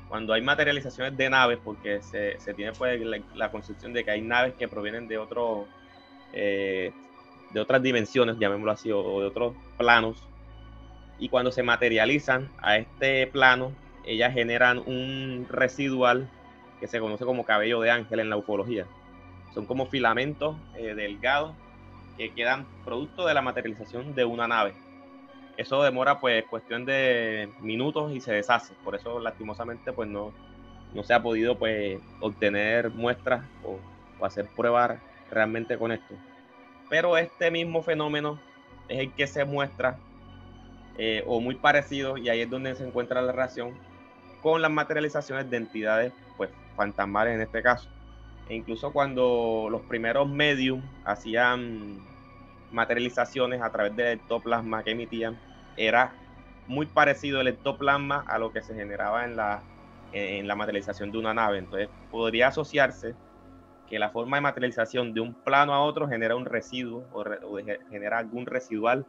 [0.09, 3.01] Cuando hay materializaciones de naves, porque se, tiene pues
[3.35, 5.67] la, concepción de que hay naves que provienen de otro,
[6.33, 6.91] eh,
[7.51, 10.23] de otras dimensiones, llamémoslo así, o, o de otros planos,
[11.19, 13.71] y cuando se materializan a este plano,
[14.05, 16.29] ellas generan un residual
[16.79, 18.85] que se conoce como cabello de ángel en la ufología.
[19.53, 21.55] Son como filamentos eh, delgados
[22.17, 24.73] que quedan producto de la materialización de una nave.
[25.57, 28.73] Eso demora pues cuestión de minutos y se deshace.
[28.83, 30.31] Por eso lastimosamente pues no,
[30.93, 33.79] no se ha podido pues obtener muestras o,
[34.23, 34.99] hacer pruebas
[35.31, 36.15] realmente con esto.
[36.89, 38.39] Pero este mismo fenómeno
[38.87, 39.97] es el que se muestra
[40.97, 43.73] eh, o muy parecido y ahí es donde se encuentra la relación
[44.41, 47.89] con las materializaciones de entidades pues fantasmales en este caso.
[48.49, 51.99] E incluso cuando los primeros medium hacían
[52.71, 55.37] materializaciones a través del ectoplasma que emitían,
[55.77, 56.13] era
[56.67, 59.63] muy parecido el ectoplasma a lo que se generaba en la,
[60.11, 61.59] en la materialización de una nave.
[61.59, 63.15] Entonces podría asociarse
[63.87, 67.23] que la forma de materialización de un plano a otro genera un residuo o,
[67.89, 69.05] genera algún residual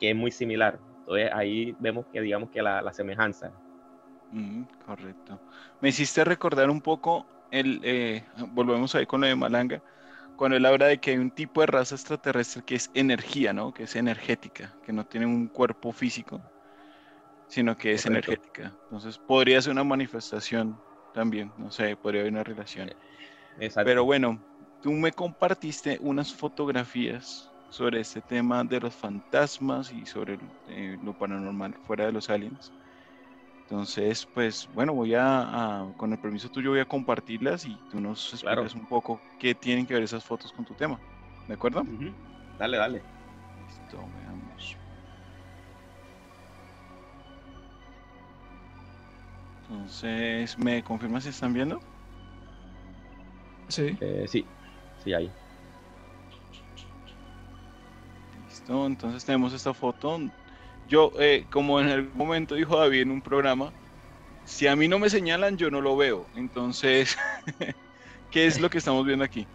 [0.00, 0.78] que es muy similar.
[1.00, 3.52] Entonces ahí vemos que digamos que la, la semejanza.
[4.32, 5.40] Mm, correcto.
[5.80, 9.82] Me hiciste recordar un poco el, eh, volvemos ahí con lo de Malanga,
[10.36, 13.72] cuando él habla de que hay un tipo de raza extraterrestre que es energía, ¿no?
[13.72, 16.40] Que es energética, que no tiene un cuerpo físico,
[17.48, 18.32] sino que es Correcto.
[18.32, 18.76] energética.
[18.84, 20.76] Entonces podría ser una manifestación
[21.14, 22.90] también, no sé, podría haber una relación.
[23.58, 23.88] Exacto.
[23.88, 24.38] Pero bueno,
[24.82, 31.14] tú me compartiste unas fotografías sobre este tema de los fantasmas y sobre eh, lo
[31.14, 32.72] paranormal fuera de los aliens.
[33.68, 38.00] Entonces, pues bueno, voy a, a- con el permiso tuyo, voy a compartirlas y tú
[38.00, 38.80] nos explicas Claro.
[38.80, 41.00] un poco qué tienen que ver esas fotos con tu tema.
[41.48, 41.82] ¿De acuerdo?
[42.58, 43.02] Dale, dale.
[43.58, 44.76] Listo, veamos.
[49.68, 51.80] Entonces, ¿me confirmas si están viendo?
[53.68, 53.96] Sí.
[54.00, 54.46] Eh, sí,
[55.02, 55.32] sí, ahí.
[58.44, 60.18] Listo, entonces tenemos esta foto.
[60.88, 63.72] Yo, eh, como en algún momento dijo David en un programa,
[64.44, 66.26] si a mí no me señalan, yo no lo veo.
[66.34, 67.16] Entonces,
[68.30, 69.46] ¿qué es lo que estamos viendo aquí?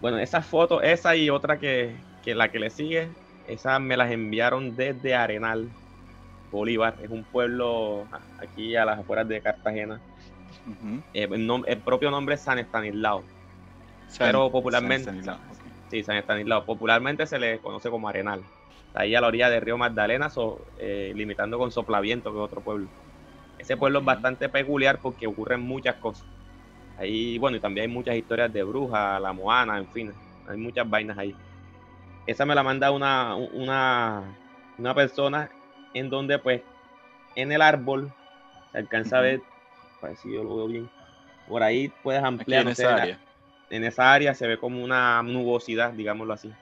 [0.00, 3.08] Bueno, esas fotos, esa y otra que, que la que le sigue,
[3.46, 5.70] esas me las enviaron desde Arenal,
[6.50, 6.96] Bolívar.
[7.02, 8.08] Es un pueblo
[8.40, 10.00] aquí a las afueras de Cartagena.
[11.14, 13.24] Eh, el, propio nombre es San Estanislao.
[14.08, 15.61] San- Pero popularmente- San Estanislao, ok.
[15.92, 16.64] Sí, San Estanislao.
[16.64, 18.42] Popularmente se le conoce como Arenal.
[18.86, 22.44] Está ahí a la orilla del río Magdalena, so- eh, limitando con Soplaviento, que es
[22.44, 22.88] otro pueblo.
[23.58, 26.24] Ese pueblo es bastante peculiar porque ocurren muchas cosas.
[26.96, 30.14] Ahí, bueno, y también hay muchas historias de brujas, la moana, en fin,
[30.48, 31.36] hay muchas vainas ahí.
[32.26, 34.34] Esa me la manda una, una,
[34.78, 35.50] una persona
[35.92, 36.62] en donde, pues,
[37.36, 38.10] en el árbol
[38.72, 39.42] se alcanza a ver,
[40.00, 40.90] a ver si yo lo veo bien,
[41.46, 43.18] por ahí puedes Aquí ampliar, en sé, esa área.
[43.72, 46.52] En esa área se ve como una nubosidad, digámoslo así.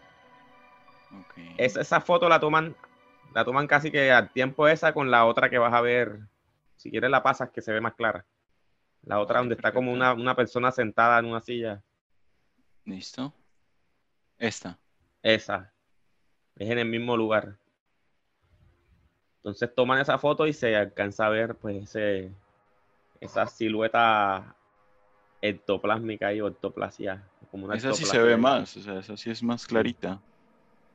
[1.21, 1.39] Ok.
[1.59, 2.77] Esa, esa foto la toman,
[3.35, 6.21] la toman casi que al tiempo esa con la otra que vas a ver.
[6.77, 8.25] Si quieres la pasas que se ve más clara.
[9.03, 11.83] La otra donde está como una, una persona sentada en una silla.
[12.85, 13.35] ¿Listo?
[14.39, 14.79] Esta.
[15.21, 15.73] Esa.
[16.55, 17.57] Es en el mismo lugar.
[19.39, 22.31] Entonces toman esa foto y se alcanza a ver pues ese,
[23.21, 24.55] esa silueta
[25.43, 27.23] ectoplásmica ahí o ectoplasia.
[27.51, 30.21] Como una Esa sí se ve más, o sea, esa sí es más clarita.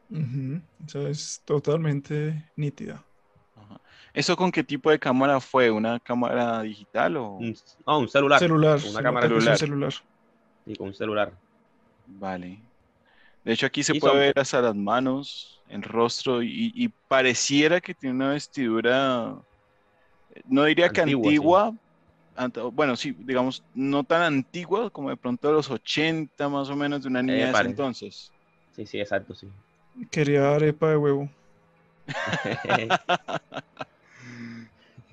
[0.09, 3.03] Ujú, Esa es totalmente nítida.
[3.55, 3.79] Ajá.
[4.13, 5.71] ¿Eso con qué tipo de cámara fue?
[5.71, 7.29] ¿Una cámara digital o...?
[7.37, 8.39] Un, no, un celular.
[8.39, 8.79] Celular.
[8.87, 9.57] Una cámara celular.
[9.57, 9.93] celular.
[10.65, 11.33] Y con un celular.
[12.07, 12.59] Vale.
[13.43, 16.87] De hecho, aquí se Y puede son- ver hasta las manos, el rostro, y, y
[17.07, 19.35] pareciera que tiene una vestidura,
[20.45, 21.79] no diría que Antigua, sí.
[22.73, 27.03] Bueno, sí, digamos, no tan antigua como de pronto de los 80 más o menos
[27.03, 28.31] de una niña de ese entonces.
[28.71, 29.47] Sí, sí, exacto, sí.
[30.11, 31.29] Quería arepa de huevo.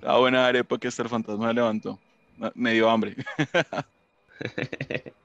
[0.00, 2.00] La buena arepa que hasta el fantasma levantó.
[2.36, 3.16] Me- Me dio hambre.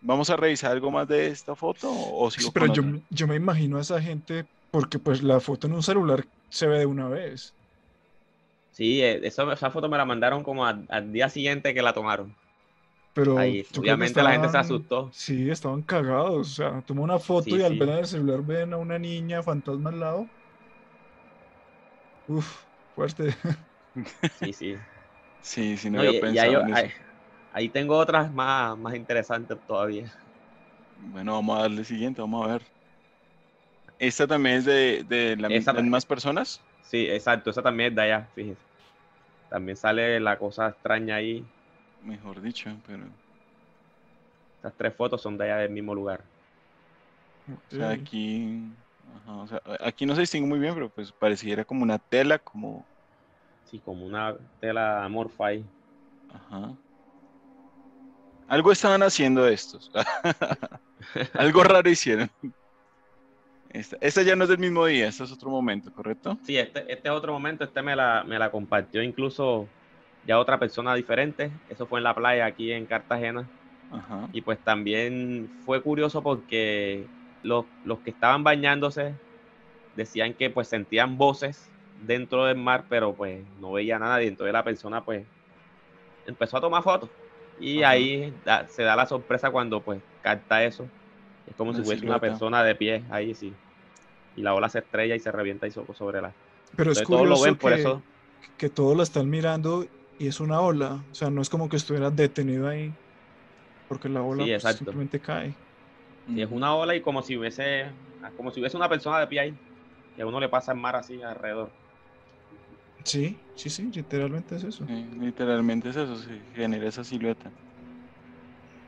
[0.00, 3.80] ¿Vamos a revisar algo más de esta foto o Pero yo, yo me imagino a
[3.80, 7.54] esa gente porque pues la foto en un celular se ve de una vez.
[8.78, 11.92] Sí, eh, eso, esa foto me la mandaron como a- al día siguiente que la
[11.94, 12.36] tomaron.
[13.12, 15.10] Pero Ahí, obviamente la gente se asustó.
[15.12, 16.50] Sí, estaban cagados.
[16.52, 17.76] O sea, toma una foto Sí, y al sí.
[17.76, 20.30] ver en el celular ven a una niña fantasma al lado.
[22.26, 23.34] Uf, fuerte.
[24.28, 24.86] Sí, sí.
[25.40, 26.86] Sí, sí, no, No, había y- y pensado ahí, en eso.
[26.86, 26.92] ahí-
[27.50, 30.12] ahí tengo otras más, más interesantes todavía.
[30.96, 32.62] Bueno, vamos a darle siguiente, vamos a ver.
[33.98, 36.64] ¿Esta también es de, de la- Esa las ta- mismas personas?
[36.80, 38.67] Sí, exacto, esa también es de allá, fíjese.
[39.48, 41.44] También sale la cosa extraña ahí.
[42.02, 43.04] Mejor dicho, pero...
[44.56, 46.20] Estas tres fotos son de allá del mismo lugar.
[47.48, 48.62] O sea, aquí...
[49.22, 52.38] ajá, o sea, aquí no se distingue muy bien, pero pues pareciera como una tela,
[52.38, 52.84] como...
[53.64, 55.64] Sí, como una tela amorfa ahí.
[56.34, 56.72] Ajá.
[58.48, 59.90] Algo estaban haciendo estos.
[61.34, 62.30] Algo raro hicieron.
[63.70, 66.38] Esta, esta ya no es del mismo día, este es otro momento, ¿correcto?
[66.44, 69.68] Sí, este, este otro momento, este me la, me la compartió incluso
[70.26, 71.50] ya otra persona diferente.
[71.68, 73.46] Eso fue en la playa aquí en Cartagena.
[73.92, 74.28] Ajá.
[74.32, 77.06] Y pues también fue curioso porque
[77.42, 79.14] los, los que estaban bañándose
[79.96, 81.68] decían que pues sentían voces
[82.06, 84.22] dentro del mar, pero pues no veía nada.
[84.22, 85.24] Y entonces la persona pues
[86.26, 87.10] empezó a tomar fotos.
[87.60, 87.92] Y Ajá.
[87.92, 90.86] ahí da- se da la sorpresa cuando pues capta eso.
[91.48, 93.58] Es como si fuese una persona de pie ahí, sí.
[94.34, 96.36] Y la ola se estrella y se revienta y so- sobre la...
[96.76, 98.06] Pero es todos lo curioso ven por eso.
[98.56, 99.86] que todos la están mirando
[100.18, 101.06] y es una ola.
[101.10, 102.98] O sea, no es como que estuviera detenido ahí.
[103.88, 105.60] Porque la ola Sí, pues, simplemente cae.
[106.26, 107.94] Sí, es una ola y como si hubiese,
[108.36, 109.58] como si hubiese una persona de pie ahí,
[110.14, 111.74] que a uno le pasa el mar así alrededor.
[113.04, 114.88] Sí, sí, sí, literalmente es eso.
[114.88, 117.54] Sí, literalmente es eso, se genera esa silueta.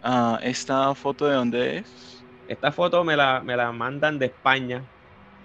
[0.03, 2.20] Ah, ¿esta foto de dónde es?
[2.51, 4.85] Esta foto me la, me la mandan de España.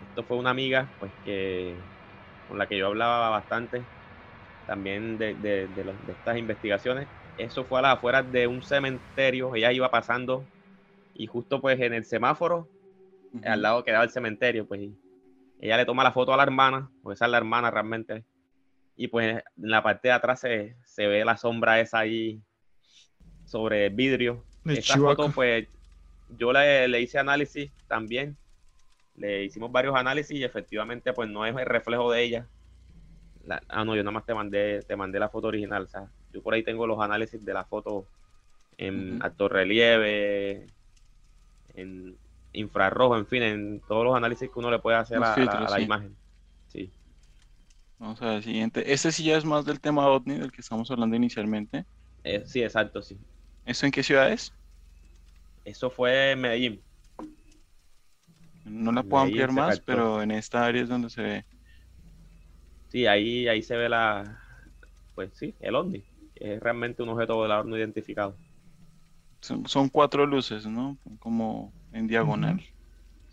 [0.02, 1.84] Esto fue una amiga, pues que
[2.48, 3.86] con la que yo hablaba bastante,
[4.66, 7.08] también de, de- de los- de estas investigaciones.
[7.38, 9.54] Eso fue a las afueras de un cementerio.
[9.54, 10.48] Ella iba pasando
[11.14, 12.68] y justo pues en el semáforo,
[13.44, 14.98] al lado quedaba el cementerio, pues y
[15.60, 18.24] ella le toma la foto a la hermana, pues esa es la hermana realmente.
[18.98, 22.42] Y pues en la parte de atrás se, se ve la sombra esa ahí
[23.46, 24.44] sobre el vidrio.
[24.80, 25.68] Esta foto, pues,
[26.30, 28.38] yo le, le hice análisis también.
[29.16, 32.50] Le hicimos varios análisis y efectivamente, pues, no es el reflejo de ella.
[33.44, 35.84] La- ah, no, yo nada más te mandé, te mandé la foto original.
[35.84, 38.10] O sea, yo por ahí tengo los análisis de la foto
[38.78, 39.22] en Ujú.
[39.22, 40.72] alto relieve,
[41.70, 42.18] en
[42.54, 45.52] infrarrojo, en fin, en todos los análisis que uno le puede hacer a, a la-
[45.52, 45.82] filtros, a la sí.
[45.82, 46.18] imagen.
[46.68, 46.94] Sí.
[48.00, 48.94] Vamos a ver el siguiente.
[48.94, 51.86] Este sí ya es más del tema OVNI del que estamos hablando inicialmente.
[52.24, 53.18] Eh, sí, exacto, sí.
[53.66, 54.54] ¿Esto en qué ciudad es?
[55.66, 56.82] Eso fue en Medellín.
[58.64, 59.86] No la puedo Medellín ampliar más, captó.
[59.86, 61.46] pero en esta área es donde se ve.
[62.90, 64.42] Sí, ahí, ahí se ve la,
[65.16, 66.04] pues sí, el ovni,
[66.36, 68.38] es realmente un objeto volador no identificado.
[69.42, 70.98] Son, son cuatro luces, ¿no?
[71.20, 72.64] Como en diagonal.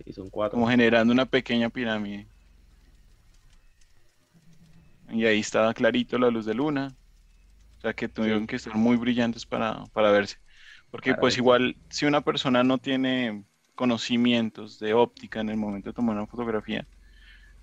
[0.04, 0.56] Sí, son cuatro.
[0.56, 2.26] Como generando una pequeña pirámide.
[5.10, 6.94] Y ahí estaba clarito la luz de luna.
[7.78, 8.46] O sea que tuvieron Sí.
[8.48, 10.36] que estar muy brillantes para, para verse.
[10.92, 15.94] Porque pues igual si una persona no tiene conocimientos de óptica en el momento de
[15.94, 16.86] tomar una fotografía,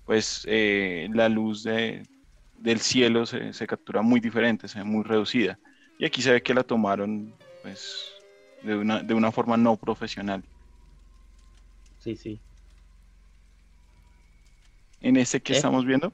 [0.04, 2.02] pues eh, la luz de,
[2.58, 5.58] del cielo se, se captura muy diferente, se ve muy reducida.
[5.96, 8.12] Y aquí se ve que la tomaron pues
[8.64, 10.42] de una, de una forma no profesional.
[12.00, 12.40] Sí, sí.
[15.00, 15.56] En este que Eh.
[15.56, 16.12] estamos viendo,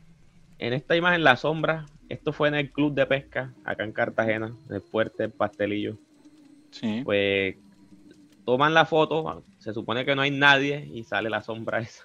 [0.59, 4.55] En esta imagen, la sombra, esto fue en el club de pesca, acá en Cartagena,
[4.69, 5.99] en el fuerte el Pastelillo.
[6.81, 7.03] Sí.
[7.05, 7.57] Pues
[8.45, 12.05] toman la foto, se supone que no hay nadie y sale la sombra esa.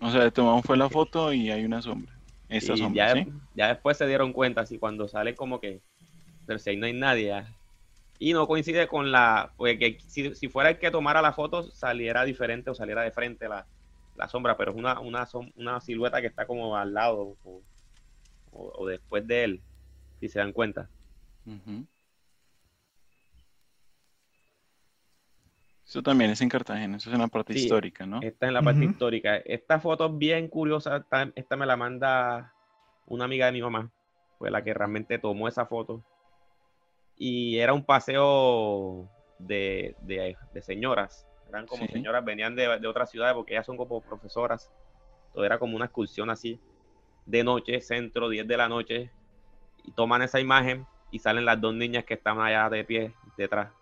[0.00, 2.12] O sea, tomamos fue la foto y hay una sombra.
[2.48, 3.32] Esta y sombra, ya, ¿sí?
[3.54, 5.80] ya después se dieron cuenta, así cuando sale como que,
[6.46, 7.26] pero si ahí no hay nadie.
[7.28, 7.46] ya.
[8.18, 11.62] Y no coincide con la, porque que si, si fuera el que tomara la foto,
[11.70, 13.66] saliera diferente o saliera de frente la,
[14.16, 17.62] la sombra, pero es una, una, una silueta que está como al lado o,
[18.52, 19.62] o- o después de él,
[20.20, 20.90] si se dan cuenta.
[21.46, 21.86] Ujú.
[25.90, 28.20] Eso también es en Cartagena, eso es en la parte Sí, histórica, ¿no?
[28.22, 29.38] Esta en la parte histórica.
[29.38, 30.98] Esta foto es bien curiosa.
[30.98, 32.54] Esta, esta me la manda
[33.06, 33.90] una amiga de mi mamá.
[34.38, 36.00] Fue la que realmente tomó esa foto.
[37.16, 39.10] Y era un paseo
[39.40, 41.26] de, de- de señoras.
[41.48, 41.92] Eran como Sí.
[41.94, 44.70] señoras, venían de, de otras ciudades porque ellas son como profesoras.
[45.34, 46.60] Todo era como una excursión así.
[47.26, 49.10] De noche, centro, 10 de la noche.
[49.82, 53.72] Y toman esa imagen y salen las dos niñas que están allá de pie detrás.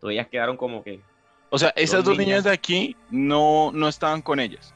[0.00, 1.02] Entonces ellas quedaron como que
[1.50, 2.44] O sea, esas Dos niñas niñas.
[2.44, 4.72] de aquí no, no estaban con ellas.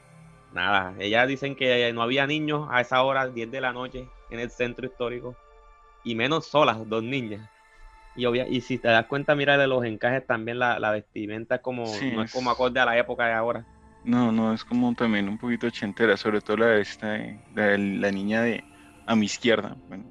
[0.53, 4.39] Nada, ellas dicen que no había niños a esa hora, 10 de la noche, en
[4.39, 5.35] el centro histórico,
[6.03, 7.41] y menos solas, dos niñas.
[8.15, 11.55] Y, obvia- y si te das cuenta, mira de los encajes también, la, la vestimenta
[11.57, 13.65] es como, Sí, no es es- como acorde a la época de ahora.
[14.05, 17.63] No, no, es como también un poquito ochentera, sobre todo la de esta, de- la,
[17.69, 18.63] de la niña de
[19.07, 19.75] a mi izquierda.
[19.89, 20.05] Bueno.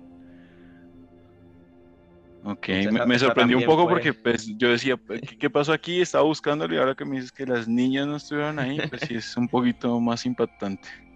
[2.46, 6.02] Ok, Entonces, me, sorprendió un poco fue- porque pues yo decía, "¿Qué, qué pasó aquí?
[6.02, 9.16] Estaba buscándolo y ahora que me dices que las niñas no estuvieron ahí, pues sí
[9.16, 10.90] es un poquito más impactante.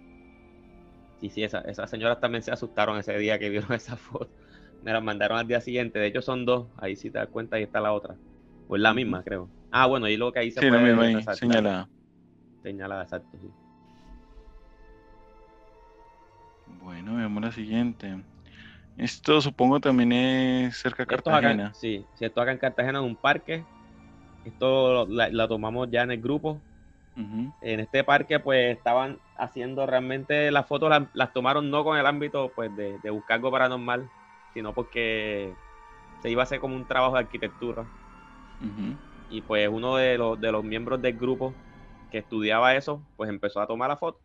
[1.16, 4.30] Sí, sí, esa- esas señoras también se asustaron ese día que vieron esa foto.
[4.82, 5.98] Me las mandaron al día siguiente.
[5.98, 6.68] De hecho, son dos.
[6.76, 8.16] Ahí si te das cuenta, ahí está la otra.
[8.68, 9.50] O es la misma, creo.
[9.70, 11.88] Ah, bueno, ahí lo que ahí se Sí, la puede misma ahí, señalada.
[12.62, 13.50] Señalada, exacto, sí.
[16.66, 18.24] Bueno, veamos la siguiente.
[18.98, 21.72] Esto supongo también es cerca de acá, Cartagena.
[21.74, 23.64] sí, sí, esto acá en Cartagena en un parque.
[24.44, 26.60] Esto la, la tomamos ya en el grupo.
[27.60, 32.06] En este parque, pues estaban haciendo realmente las fotos, las, las tomaron no con el
[32.06, 34.08] ámbito pues de, de buscar algo paranormal,
[34.54, 35.52] sino porque
[36.22, 37.84] se iba a hacer como un trabajo de arquitectura.
[39.30, 41.54] Y pues uno de los, de los miembros del grupo
[42.10, 44.18] que estudiaba eso, pues empezó a tomar la foto.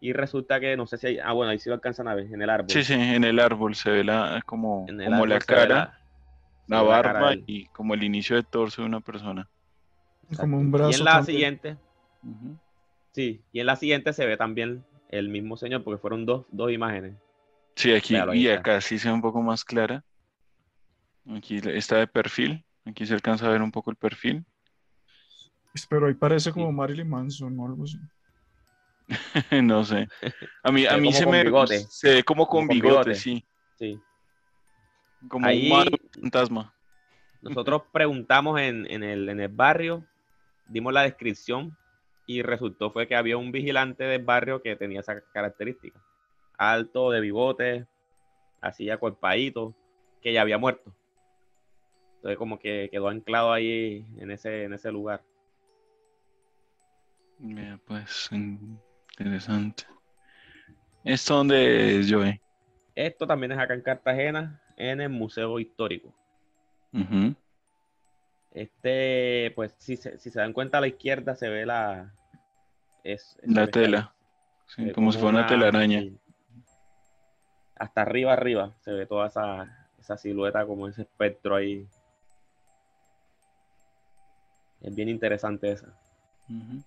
[0.00, 2.26] Y resulta que, no sé si hay, ah, bueno, ahí sí lo alcanzan a ver,
[2.32, 2.70] en el árbol.
[2.70, 5.98] Sí, sí, en el árbol se ve la, como, como la cara,
[6.66, 9.48] la cara barba y como el inicio de torso de una persona.
[10.36, 10.90] Como un brazo.
[10.90, 11.26] Y en la también.
[11.26, 11.76] siguiente,
[13.12, 16.70] sí, y en la siguiente se ve también el mismo señor, porque fueron dos, dos
[16.70, 17.16] imágenes.
[17.74, 18.60] Sí, aquí Claro, y está.
[18.60, 20.04] acá sí se ve un poco más clara.
[21.34, 24.44] Aquí está de perfil, aquí se alcanza a ver un poco el perfil.
[25.88, 26.74] Pero ahí parece como Sí.
[26.74, 27.98] Marilyn Manson o algo así.
[29.62, 30.06] No sé.
[30.62, 31.78] A mí, Se a mí se me bigote.
[31.80, 33.14] se ve como con Como bigote, bigote.
[33.14, 33.44] sí,
[33.78, 34.00] Sí.
[35.28, 36.74] como Ahí- un fantasma.
[37.40, 40.04] Nosotros preguntamos en, en el, en el barrio,
[40.66, 41.76] dimos la descripción
[42.26, 45.98] y resultó fue que había un vigilante del barrio que tenía esa característica.
[46.58, 47.86] Alto, de bigote,
[48.60, 49.74] así acuerpadito,
[50.20, 50.92] que ya había muerto.
[52.16, 55.22] Entonces como que quedó anclado ahí en ese, en ese lugar.
[57.38, 58.28] Mira, pues
[59.18, 59.84] interesante.
[61.04, 62.40] ¿Esto dónde es, Joey?
[62.94, 66.14] Esto también es acá en Cartagena, en el Museo Histórico.
[68.52, 72.12] Este, pues si se, si se dan cuenta a la izquierda se ve la...
[73.04, 74.14] Es, La tela.
[74.66, 76.00] Sí, ve como si fuera una telaraña.
[76.00, 76.18] sí.
[77.76, 81.86] Hasta arriba, arriba, se ve toda esa, esa silueta como ese espectro ahí.
[84.80, 85.86] Es bien interesante esa.
[86.48, 86.82] Ujú.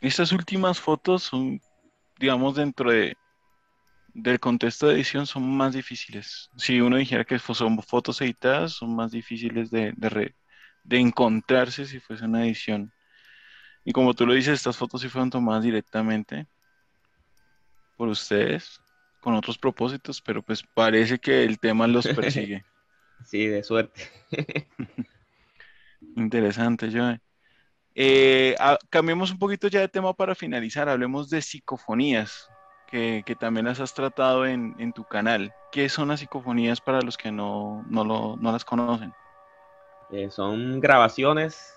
[0.00, 1.60] Estas últimas fotos son,
[2.18, 3.16] digamos, dentro de
[4.14, 6.50] del contexto de edición son más difíciles.
[6.56, 10.36] Si uno dijera que son fotos editadas, son más difíciles de, de, re-
[10.82, 12.92] de encontrarse si fuese una edición.
[13.84, 16.48] Y como tú lo dices, estas fotos sí fueron tomadas directamente
[17.96, 18.80] por ustedes,
[19.20, 22.64] con otros propósitos, pero pues parece que el tema los persigue.
[23.24, 24.02] Sí, de suerte.
[26.16, 27.18] Interesante, Joe.
[28.00, 30.88] Eh, ah, cambiemos un poquito ya de tema para finalizar.
[30.88, 32.52] Hablemos de psicofonías,
[32.86, 35.54] que, que también las has tratado en, en tu canal.
[35.70, 39.16] ¿Qué son las psicofonías para los que no, no, lo- no las conocen?
[40.10, 41.74] Eh, son grabaciones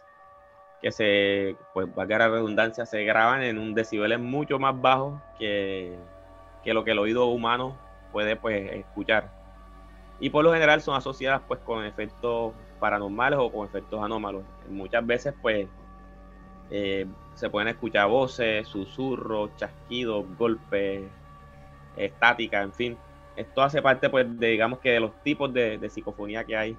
[0.81, 5.97] que se, pues valga la redundancia, se graban en un decibeles mucho más bajo que,
[6.63, 7.77] que lo que el oído humano
[8.11, 9.31] puede pues escuchar.
[10.19, 14.43] Y por lo general son asociadas pues con efectos paranormales o con efectos anómalos.
[14.69, 15.67] Muchas veces pues
[16.71, 17.05] eh,
[17.35, 21.03] se pueden escuchar voces, susurros, chasquidos, golpes,
[21.97, 22.97] estática, en fin.
[23.35, 26.77] Esto hace parte pues de digamos que de los tipos de, psicofonía que hay.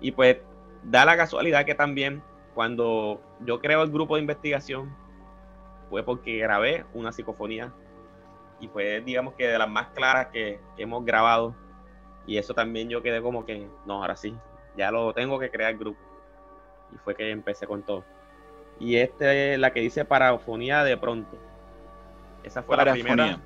[0.00, 0.38] Y pues
[0.84, 2.22] da la casualidad que también
[2.54, 4.94] cuando yo creo el grupo de investigación
[5.90, 7.72] fue porque grabé una psicofonía
[8.60, 11.54] y fue digamos que de las más claras que, que hemos grabado
[12.26, 14.36] y eso también yo quedé como que no, ahora sí,
[14.76, 15.98] ya lo tengo que crear el grupo
[16.94, 18.04] y fue que empecé con todo.
[18.78, 21.36] Y esta es la que dice parafonía de pronto.
[22.42, 23.38] Esa fue la primera.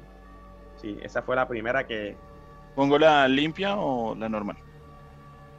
[0.77, 2.17] Sí, esa fue la primera que
[2.75, 4.57] ¿Pongo la limpia o la normal?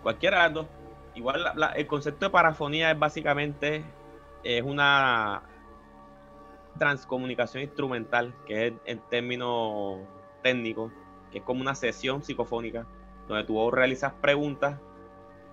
[0.02, 0.68] cualquiera de las dos.
[1.14, 3.84] igual la- la- el concepto de parafonía es básicamente
[4.44, 5.44] es una
[6.80, 10.00] transcomunicación instrumental, que es el término
[10.42, 10.92] técnico,
[11.32, 12.86] que es como una sesión psicofónica,
[13.28, 14.80] donde tú realizas preguntas,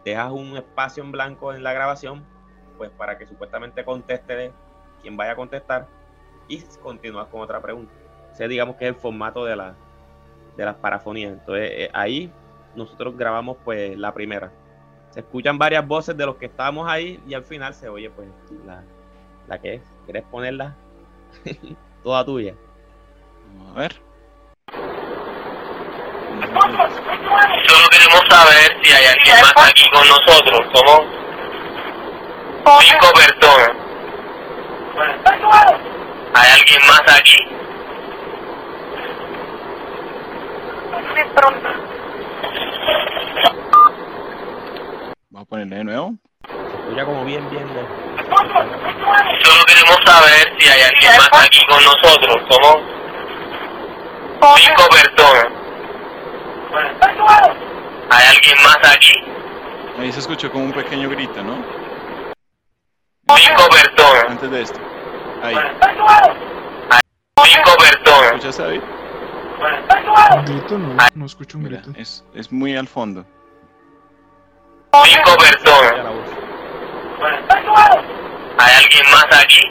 [0.04, 2.24] dejas un espacio en blanco en la grabación,
[2.78, 4.52] pues para que supuestamente conteste
[5.02, 5.86] quien vaya a contestar
[6.48, 7.92] y continúas con otra pregunta.
[8.32, 9.74] Ese digamos que es el formato de, la,
[10.56, 11.32] de las parafonías.
[11.32, 12.32] Entonces eh, ahí
[12.74, 14.50] nosotros grabamos pues la primera.
[15.10, 18.28] Se escuchan varias voces de los que estábamos ahí y al final se oye pues
[18.64, 18.82] la,
[19.46, 19.82] la que es.
[20.04, 20.74] ¿Quieres ponerla?
[22.02, 22.54] Toda tuya.
[23.56, 24.08] Vamos a ver.
[27.66, 30.66] Solo queremos saber si hay alguien más aquí con nosotros.
[30.72, 31.17] Somos
[32.80, 33.70] cinco personas.
[36.34, 37.38] ¿Hay alguien más aquí?
[45.30, 46.14] Vamos a ponerle de nuevo.
[46.46, 47.66] Se escucha como bien, bien.
[49.42, 52.36] Solo queremos saber si hay alguien más aquí con nosotros.
[52.50, 52.76] Somos
[54.60, 55.46] cinco personas.
[58.10, 59.14] ¿Hay alguien más aquí?
[59.98, 61.77] Ahí se escuchó como un pequeño grito, ¿no?
[63.36, 64.24] Cinco personas.
[64.28, 64.80] Antes de esto.
[65.42, 65.54] Ahí.
[67.44, 68.26] Cinco personas.
[68.32, 68.82] ¿Escuchaste, David?
[70.36, 71.98] Un grito, no, no escucho un Mira, grito.
[71.98, 73.26] es, es muy al fondo.
[74.92, 75.00] La
[76.10, 76.28] voz.
[78.58, 79.62] ¿Hay alguien más aquí?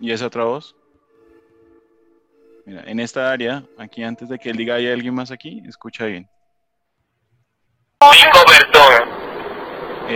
[0.00, 0.74] ¿Y esa otra voz?
[2.66, 6.06] Mira, en esta área, aquí antes de que él diga hay alguien más aquí, escucha
[6.06, 6.28] bien.
[8.12, 9.21] Cinco personas.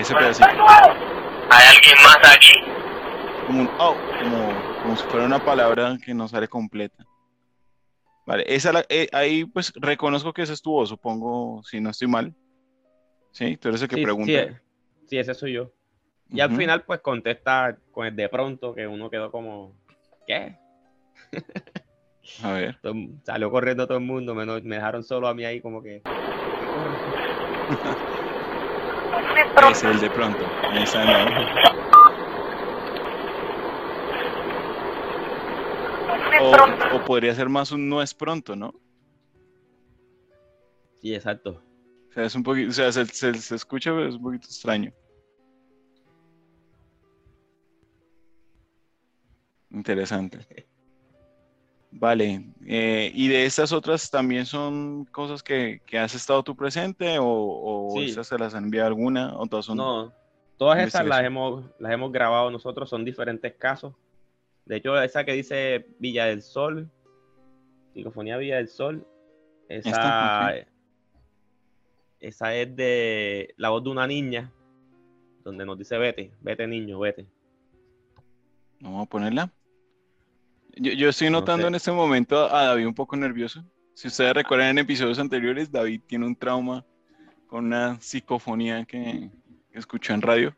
[0.00, 0.48] Ese pedacito.
[1.48, 2.52] ¿Hay alguien más aquí?
[3.46, 7.04] Como un oh, como, como si fuera una palabra que no sale completa.
[8.26, 11.90] Vale, esa la- eh, ahí pues reconozco que esa es tu voz, supongo, si no
[11.90, 12.34] estoy mal.
[13.30, 14.32] Sí, tú eres el que Sí, pregunta.
[14.32, 14.60] sí, eh,
[15.08, 15.70] sí, ese soy yo.
[16.28, 19.72] Y al final, pues contesta con el de pronto, que uno quedó como,
[20.26, 20.56] ¿qué?
[22.42, 22.78] A ver.
[23.24, 26.02] Salió corriendo todo el mundo, me dejaron solo a mí ahí como que...
[29.62, 30.46] Ese es el de pronto.
[30.74, 31.12] Esa no.
[36.40, 36.52] O,
[36.96, 38.74] o podría ser más un no es pronto, ¿no?
[41.00, 41.62] Sí, exacto.
[42.10, 44.46] O sea, es un poquito, o sea, se, se- se escucha, pero es un poquito
[44.46, 44.92] extraño.
[49.70, 50.66] Interesante.
[51.98, 52.44] Vale.
[52.66, 57.24] eh, ¿y de estas otras también son cosas que, que has estado tú presente o,
[57.26, 58.06] o Sí.
[58.10, 60.12] estas se las han enviado alguna o todas son No,
[60.58, 63.94] todas esas las hemos, las hemos grabado nosotros, son diferentes casos.
[64.66, 66.90] De hecho, esa que dice Villa del Sol,
[67.94, 69.06] Psicofonía Villa del Sol,
[69.68, 70.54] esa, Esta,
[72.20, 74.52] esa es de la voz de una niña,
[75.44, 77.26] donde nos dice vete, vete niño, vete.
[78.80, 79.50] Vamos a ponerla.
[80.76, 81.68] Yo, yo estoy No notando sé.
[81.68, 83.64] en este momento a David un poco nervioso.
[83.94, 86.84] Si ustedes recuerdan en episodios anteriores, David tiene un trauma
[87.46, 89.30] con una psicofonía que,
[89.72, 90.54] que escuchó en radio.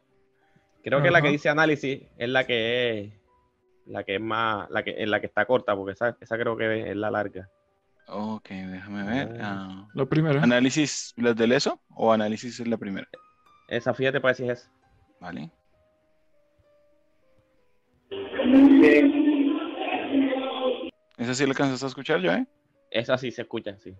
[0.82, 3.12] Creo que la que dice análisis es la que es
[3.86, 6.56] la que es más, la que, en la que está corta, porque esa, esa creo
[6.56, 7.48] que es la larga.
[8.08, 9.38] Ok, déjame ver.
[9.40, 9.66] Ah.
[9.70, 10.42] ah, La primera.
[10.42, 13.06] ¿Análisis las del ESO o análisis es la primera?
[13.68, 14.72] Esa, fíjate, parece que es esa.
[15.20, 15.50] Vale.
[21.18, 22.46] ¿Esa sí la alcanzas a escuchar yo, eh?
[22.92, 23.92] Esa sí se escucha, sí.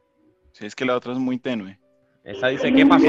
[0.52, 1.76] Sí, es que la otra es muy tenue.
[2.22, 3.08] Esa dice, ¿qué pasó?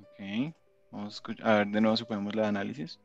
[0.00, 0.54] Ok.
[0.90, 1.46] Vamos a escuchar.
[1.46, 2.98] A ver de nuevo si podemos la de análisis.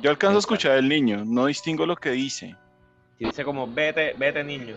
[0.00, 2.56] Yo alcanzo a escuchar el niño, no distingo lo que dice.
[3.18, 4.76] Y dice como, vete, vete niño.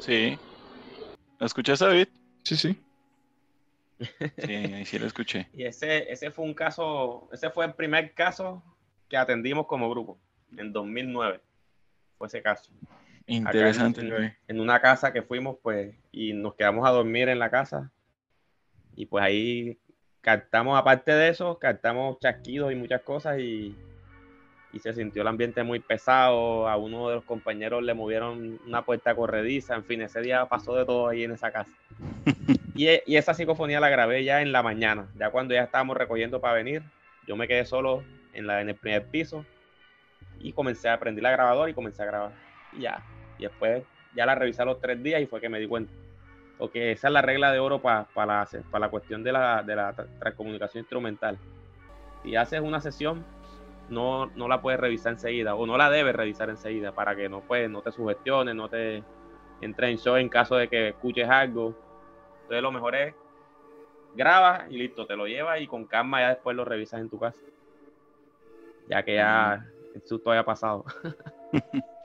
[0.00, 0.38] Sí.
[1.38, 2.08] ¿La escuchas, David?
[2.44, 2.78] Sí, sí.
[3.98, 5.48] Sí, ahí sí la escuché.
[5.54, 8.62] Y ese, ese fue un caso, ese fue el primer caso
[9.08, 10.18] que atendimos como grupo,
[10.56, 11.40] en 2009.
[12.18, 12.70] Fue ese caso.
[13.26, 14.00] Interesante.
[14.00, 14.36] en-.
[14.46, 17.90] En una casa que fuimos, pues, y nos quedamos a dormir en la casa.
[18.94, 19.78] Y pues ahí
[20.26, 23.76] captamos, aparte de eso, captamos chasquidos y muchas cosas y,
[24.72, 26.68] y se sintió el ambiente muy pesado.
[26.68, 29.76] A uno de los compañeros le movieron una puerta corrediza.
[29.76, 31.70] En fin, ese día pasó de todo ahí en esa casa.
[32.74, 35.96] Y, e- y esa psicofonía la grabé ya en la mañana, ya cuando ya estábamos
[35.96, 36.82] recogiendo para venir.
[37.26, 38.04] Yo me quedé solo
[38.34, 39.46] en, la, en el primer piso
[40.40, 42.32] y comencé a prender la grabadora y comencé a grabar.
[42.74, 43.02] Y ya.
[43.38, 43.82] Y después
[44.14, 45.90] ya la revisé a los tres días y fue que me di cuenta.
[46.58, 49.76] Porque esa es la regla de oro para la, para la cuestión de la, de
[49.76, 51.38] la transcomunicación instrumental.
[52.22, 53.24] Si haces una sesión,
[53.88, 57.40] no, no la puedes revisar enseguida o no la debes revisar enseguida para que no,
[57.40, 59.02] pues, no te sugestiones, no te
[59.60, 61.74] entre en show en caso de que escuches algo.
[62.42, 63.14] Entonces lo mejor es
[64.14, 67.18] grabas y listo, te lo llevas y con calma ya después lo revisas en tu
[67.18, 67.40] casa.
[68.88, 70.84] Ya que ya el susto haya pasado.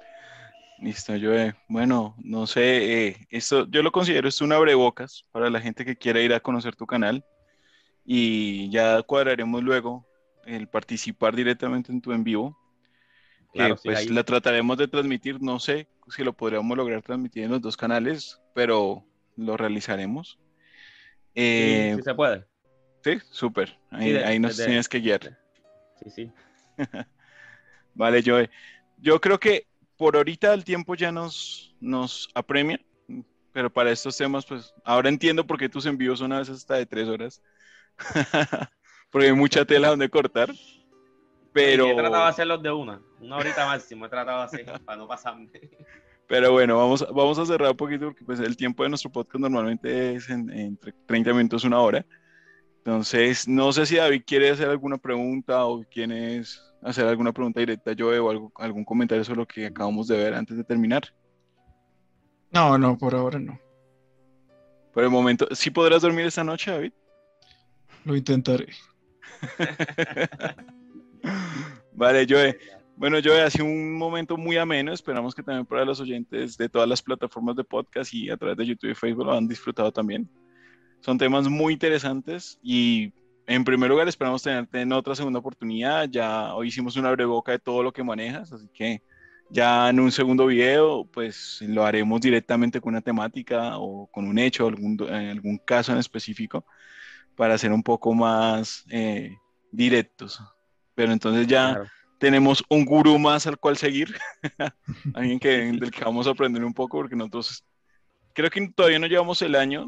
[0.81, 1.31] Listo, yo,
[1.67, 5.95] bueno, no sé, eh, esto yo lo considero es un abrebocas para la gente que
[5.95, 7.23] quiera ir a conocer tu canal
[8.03, 10.07] y ya cuadraremos luego
[10.43, 12.57] el participar directamente en tu en vivo.
[13.53, 17.61] Que pues la trataremos de transmitir, no sé si lo podríamos lograr transmitir en los
[17.61, 19.05] dos canales, pero
[19.35, 20.39] lo realizaremos.
[21.35, 22.45] Eh, sí, se puede.
[23.03, 23.77] Sí, súper.
[23.91, 25.37] Ahí, nos tienes que guiar.
[26.01, 26.31] Sí, sí.
[27.93, 28.49] vale, Joe.
[28.97, 29.67] Yo creo que
[30.01, 32.81] por ahorita el tiempo ya nos, nos apremia,
[33.51, 36.73] pero para estos temas, pues ahora entiendo por qué tus envíos son a veces hasta
[36.73, 37.39] de tres horas.
[39.11, 40.51] Porque hay mucha tela donde cortar.
[41.53, 41.85] Pero...
[41.85, 45.07] he tratado de hacerlos de una, una horita máximo, he tratado de hacer para no
[45.07, 45.51] pasarme.
[46.25, 49.39] Pero bueno, vamos, vamos a cerrar un poquito porque pues, el tiempo de nuestro podcast
[49.39, 52.03] normalmente es entre 30 minutos, una hora.
[52.83, 57.93] Entonces, no sé si David quiere hacer alguna pregunta o quieres hacer alguna pregunta directa
[57.93, 61.03] yo o algo, algún comentario sobre lo que acabamos de ver antes de terminar.
[62.51, 63.59] No, no, por ahora no.
[64.93, 66.91] Por el momento, ¿sí podrás dormir esta noche, David?
[68.03, 68.69] Lo intentaré.
[71.93, 72.57] vale, Joe.
[72.97, 74.91] Bueno, Joe, hace un momento muy ameno.
[74.91, 78.57] Esperamos que también para los oyentes de todas las plataformas de podcast y a través
[78.57, 80.27] de YouTube y Facebook lo han disfrutado también.
[81.01, 83.11] Son temas muy interesantes y
[83.47, 86.07] en primer lugar esperamos tenerte en otra segunda oportunidad.
[86.09, 89.01] Ya hoy hicimos una boca de todo lo que manejas, así que
[89.49, 94.37] ya en un segundo video pues lo haremos directamente con una temática o con un
[94.39, 96.65] hecho, algún, algún caso en específico
[97.35, 99.35] para ser un poco más eh,
[99.71, 100.39] directos.
[100.93, 101.81] Pero entonces ya
[102.19, 104.15] tenemos un gurú más al cual seguir,
[105.15, 107.65] alguien que, del que vamos a aprender un poco, porque nosotros
[108.33, 109.87] creo que todavía no llevamos el año,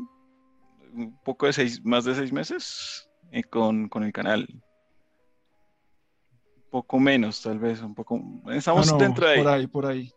[0.94, 4.48] un poco de seis, más de seis meses eh, con, con, el canal.
[4.52, 4.62] Un
[6.70, 8.22] poco menos, tal vez, un poco.
[8.52, 9.42] Estamos ah, dentro de ahí.
[9.42, 10.12] Por ahí, por ahí.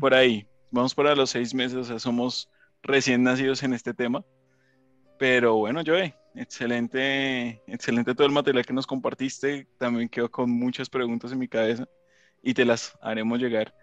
[0.00, 0.46] Por ahí.
[0.70, 2.48] Vamos para los seis meses, o sea, somos
[2.82, 4.24] recién nacidos en este tema.
[5.18, 9.68] Pero bueno, Joey, excelente, excelente todo el material que nos compartiste.
[9.78, 11.86] También quedo con muchas preguntas en mi cabeza
[12.42, 13.74] y te las haremos llegar.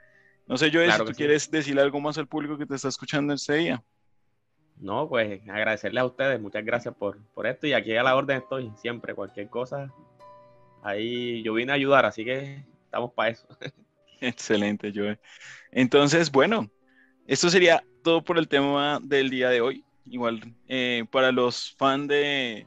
[0.47, 3.33] No sé, Joey, si tú quieres decirle algo más al público que te está escuchando
[3.33, 3.83] este día.
[4.79, 8.37] No, pues agradecerles a ustedes, muchas gracias por, por esto y aquí a la orden
[8.37, 9.93] estoy, siempre, cualquier cosa.
[10.81, 13.47] Ahí yo vine a ayudar, así que estamos para eso.
[14.21, 15.17] Excelente, Joey.
[15.71, 16.69] Entonces, bueno,
[17.27, 19.83] esto sería todo por el tema del día de hoy.
[20.05, 22.65] Igual, eh, para los fans de,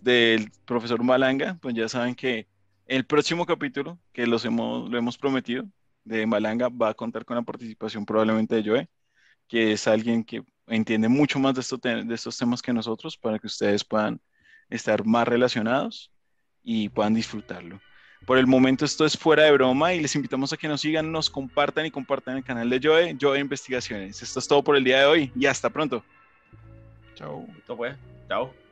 [0.00, 2.48] del profesor Malanga, pues ya saben que
[2.86, 5.64] el próximo capítulo, que los hemos, lo hemos prometido,
[6.04, 8.88] de Malanga, va a contar con la participación probablemente de Joe,
[9.46, 13.38] que es alguien que entiende mucho más de, estos de estos temas que nosotros, para
[13.38, 14.20] que ustedes puedan
[14.70, 16.10] estar más relacionados
[16.62, 17.80] y puedan disfrutarlo.
[18.26, 21.10] Por el momento esto es fuera de broma y les invitamos a que nos sigan,
[21.10, 24.22] nos compartan y compartan el canal de Joe, Joe Investigaciones.
[24.22, 26.04] Esto es todo por el día de hoy y hasta pronto.
[27.14, 27.46] Chao.
[28.28, 28.69] Chao.